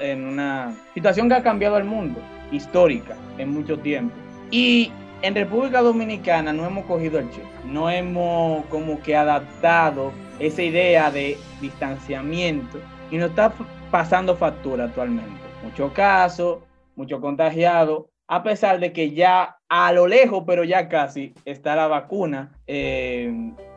[0.00, 2.20] en una situación que ha cambiado el mundo,
[2.52, 4.14] histórica, en mucho tiempo.
[4.50, 10.62] Y en República Dominicana no hemos cogido el chip, no hemos como que adaptado esa
[10.62, 12.78] idea de distanciamiento
[13.10, 13.52] y nos está
[13.90, 15.40] pasando factura actualmente.
[15.62, 16.58] Muchos casos,
[16.96, 21.86] muchos contagiados, a pesar de que ya a lo lejos, pero ya casi, está la
[21.86, 23.32] vacuna eh,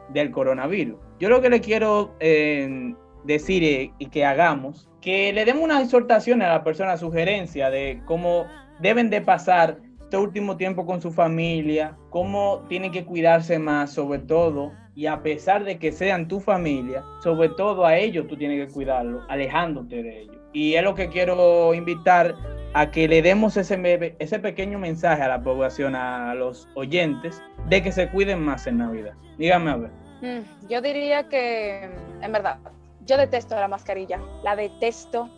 [0.09, 0.99] del coronavirus.
[1.19, 5.81] Yo lo que le quiero eh, decir eh, y que hagamos, que le demos una
[5.81, 8.45] exhortación a la persona, sugerencia de cómo
[8.79, 9.77] deben de pasar
[10.09, 15.21] este último tiempo con su familia, cómo tienen que cuidarse más, sobre todo, y a
[15.21, 20.01] pesar de que sean tu familia, sobre todo a ellos tú tienes que cuidarlo, alejándote
[20.01, 20.35] de ellos.
[20.51, 22.33] Y es lo que quiero invitar
[22.73, 27.83] a que le demos ese, ese pequeño mensaje a la población, a los oyentes, de
[27.83, 29.13] que se cuiden más en Navidad.
[29.37, 29.91] Dígame a ver.
[30.23, 31.87] Mm, Yo diría que,
[32.23, 32.57] en verdad,
[33.05, 34.19] yo detesto la mascarilla.
[34.43, 35.29] La detesto,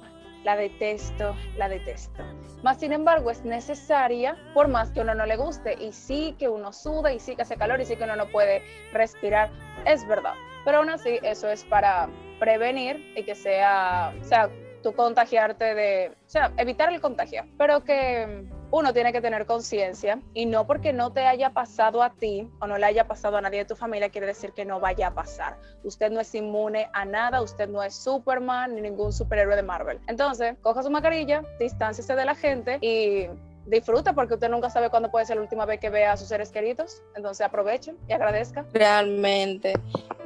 [0.43, 2.23] la detesto, la detesto.
[2.63, 6.47] más sin embargo es necesaria por más que uno no le guste y sí que
[6.47, 8.61] uno suda y sí que hace calor y sí que uno no puede
[8.93, 9.49] respirar,
[9.85, 10.33] es verdad.
[10.65, 12.07] Pero aún así eso es para
[12.39, 14.49] prevenir y que sea, o sea,
[14.83, 20.19] tú contagiarte de, o sea, evitar el contagio, pero que uno tiene que tener conciencia
[20.33, 23.41] y no porque no te haya pasado a ti o no le haya pasado a
[23.41, 25.57] nadie de tu familia quiere decir que no vaya a pasar.
[25.83, 29.99] Usted no es inmune a nada, usted no es Superman ni ningún superhéroe de Marvel.
[30.07, 33.27] Entonces, coja su mascarilla, distánciese de la gente y
[33.65, 36.27] disfruta porque usted nunca sabe cuándo puede ser la última vez que vea a sus
[36.27, 37.01] seres queridos.
[37.15, 38.65] Entonces aprovechen y agradezca.
[38.73, 39.73] Realmente,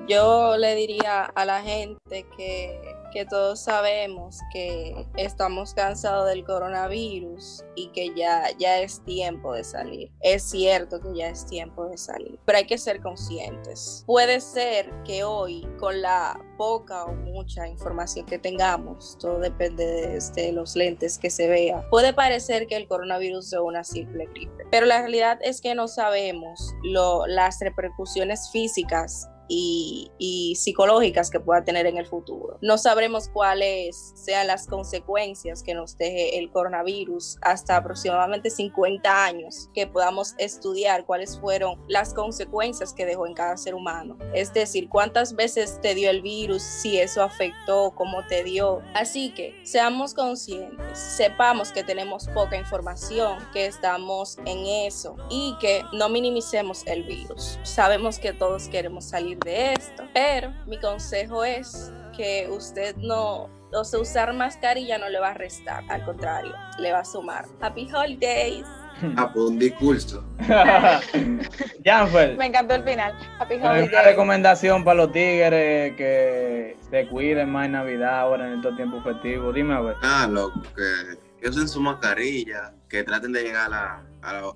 [0.08, 7.64] yo le diría a la gente que, que todos sabemos que estamos cansados del coronavirus
[7.78, 10.12] y que ya, ya es tiempo de salir.
[10.20, 14.04] Es cierto que ya es tiempo de salir, pero hay que ser conscientes.
[14.06, 20.52] Puede ser que hoy con la poca o mucha información que tengamos, todo depende de,
[20.52, 24.86] los lentes que se vea, puede parecer que el coronavirus es una simple gripe, pero
[24.86, 30.12] la realidad es que no sabemos lo, las repercusiones físicas y,
[30.56, 32.58] psicológicas que pueda tener en el futuro.
[32.62, 39.70] No sabremos cuáles sean las consecuencias que nos deje el coronavirus hasta aproximadamente 50 años
[39.74, 44.18] que podamos estudiar cuáles fueron las consecuencias que dejó en cada ser humano.
[44.34, 48.82] Es decir, cuántas veces te dio el virus, si eso afectó, cómo te dio.
[48.94, 55.84] Así que seamos conscientes, sepamos que tenemos poca información, que estamos en eso y que
[55.94, 57.60] no minimicemos el virus.
[57.64, 60.04] Sabemos que todos queremos salir de esto.
[60.14, 65.34] Pero mi consejo es que usted no, o sea, usar mascarilla no le va a
[65.34, 67.46] restar, al contrario, le va a sumar.
[67.62, 68.66] Happy Holidays.
[69.18, 70.24] Ah, pues un discurso.
[70.38, 73.14] Me encantó el final.
[73.38, 73.90] Happy Holidays.
[73.90, 79.04] Una recomendación para los tigres que se cuiden más en Navidad ahora en estos tiempos
[79.04, 79.54] festivos.
[79.54, 79.96] Dime a ver.
[80.02, 84.02] Ah, loco, que, que usen su mascarilla, que traten de llegar a la,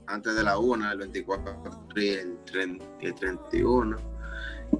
[0.07, 1.61] antes de la 1, el 24
[1.97, 2.37] y el,
[3.01, 4.18] y el 31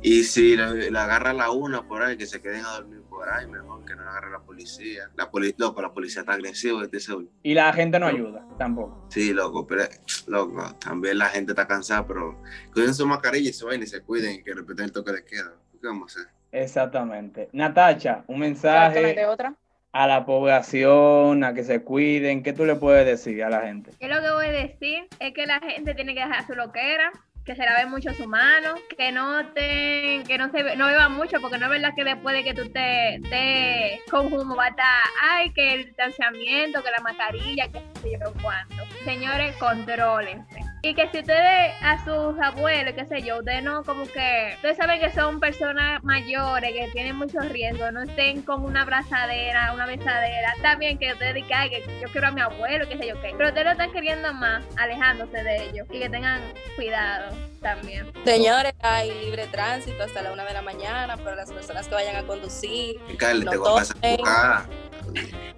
[0.02, 3.48] y si le, agarra la una por ahí, que se queden a dormir por ahí,
[3.48, 5.10] mejor que no agarre la policía.
[5.16, 7.14] La, poli loco, la policía está agresiva este
[7.44, 9.08] Y la gente no ayuda, tampoco.
[9.10, 9.84] Sí, loco, pero
[10.28, 12.42] loco, también la gente está cansada, pero
[12.74, 15.26] cuiden su mascarilla y se vayan y se cuiden y que respeten el toque de
[15.26, 15.54] queda.
[15.82, 16.34] ¿Qué vamos a hacer?
[16.52, 17.50] Exactamente.
[17.54, 19.56] Natacha, un mensaje otra?
[19.92, 22.44] a la población, a que se cuiden.
[22.44, 23.92] ¿Qué tú le puedes decir a la gente?
[24.00, 27.12] Yo lo que voy a decir es que la gente tiene que dejar su loquera,
[27.46, 31.40] que se lave mucho su mano, que no te, que no se no beba mucho,
[31.42, 34.70] porque no es verdad que después de que tú te, te con humo va a
[34.70, 38.76] estar, ay, que el distanciamiento, que la mascarilla, que sé yo cuánto.
[39.04, 40.59] Señores, contrólense.
[40.82, 44.78] Y que si ustedes a sus abuelos, qué sé yo, ustedes no como que, ustedes
[44.78, 49.86] saben que son personas mayores, que tienen muchos riesgos, no estén con una abrazadera, una
[49.86, 53.34] besadera, también que ustedes digan, que yo quiero a mi abuelo, qué sé yo qué,
[53.38, 56.42] pero ustedes lo están queriendo más, alejándose de ellos y que tengan
[56.78, 58.10] cuidado también.
[58.24, 62.16] Señores, hay libre tránsito hasta la una de la mañana para las personas que vayan
[62.16, 62.96] a conducir.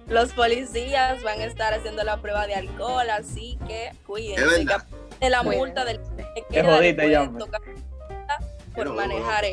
[0.08, 4.66] Los policías van a estar haciendo la prueba de alcohol, así que cuídense
[5.22, 6.00] de la multa del
[6.50, 7.30] que jodita ya,
[8.74, 9.44] por manejar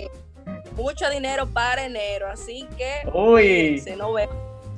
[0.75, 3.79] mucho dinero para enero, así que Uy.
[3.79, 4.27] se no ve.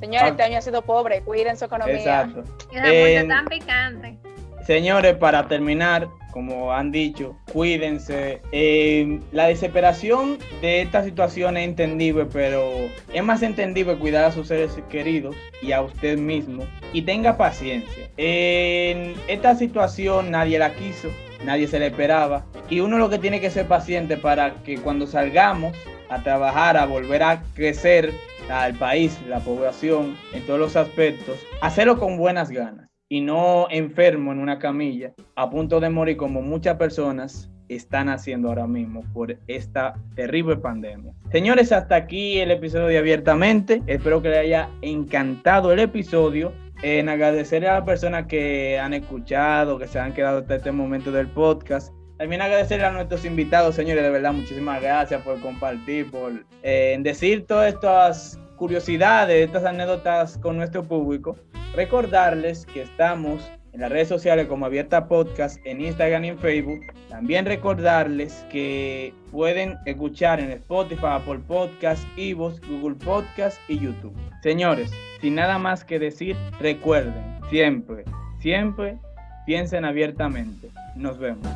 [0.00, 1.94] Señores, este año ha sido pobre, cuiden su economía.
[1.96, 2.42] Exacto.
[2.72, 4.18] Y la multa tan picante.
[4.66, 8.40] Señores, para terminar, como han dicho, cuídense.
[8.52, 12.70] Eh, la desesperación de esta situación es entendible, pero
[13.12, 16.64] es más entendible cuidar a sus seres queridos y a usted mismo.
[16.92, 18.08] Y tenga paciencia.
[18.16, 21.08] En esta situación nadie la quiso,
[21.44, 22.46] nadie se la esperaba.
[22.70, 25.76] Y uno lo que tiene que ser paciente para que cuando salgamos
[26.08, 28.12] a trabajar, a volver a crecer
[28.48, 34.32] al país, la población, en todos los aspectos, hacerlo con buenas ganas y no enfermo
[34.32, 39.36] en una camilla, a punto de morir como muchas personas están haciendo ahora mismo por
[39.48, 41.12] esta terrible pandemia.
[41.30, 43.82] Señores, hasta aquí el episodio de Abiertamente.
[43.86, 46.54] Espero que les haya encantado el episodio.
[46.82, 51.12] En agradecer a las personas que han escuchado, que se han quedado hasta este momento
[51.12, 51.92] del podcast.
[52.16, 56.32] También agradecer a nuestros invitados, señores, de verdad, muchísimas gracias por compartir, por
[56.62, 61.36] eh, decir todas estas curiosidades, estas anécdotas con nuestro público.
[61.74, 66.78] Recordarles que estamos en las redes sociales como Abierta Podcast, en Instagram y en Facebook.
[67.08, 74.14] También recordarles que pueden escuchar en Spotify, Apple Podcast, Evox, Google Podcast y YouTube.
[74.44, 78.04] Señores, sin nada más que decir, recuerden, siempre,
[78.38, 78.96] siempre
[79.44, 80.68] piensen abiertamente.
[80.94, 81.48] Nos vemos.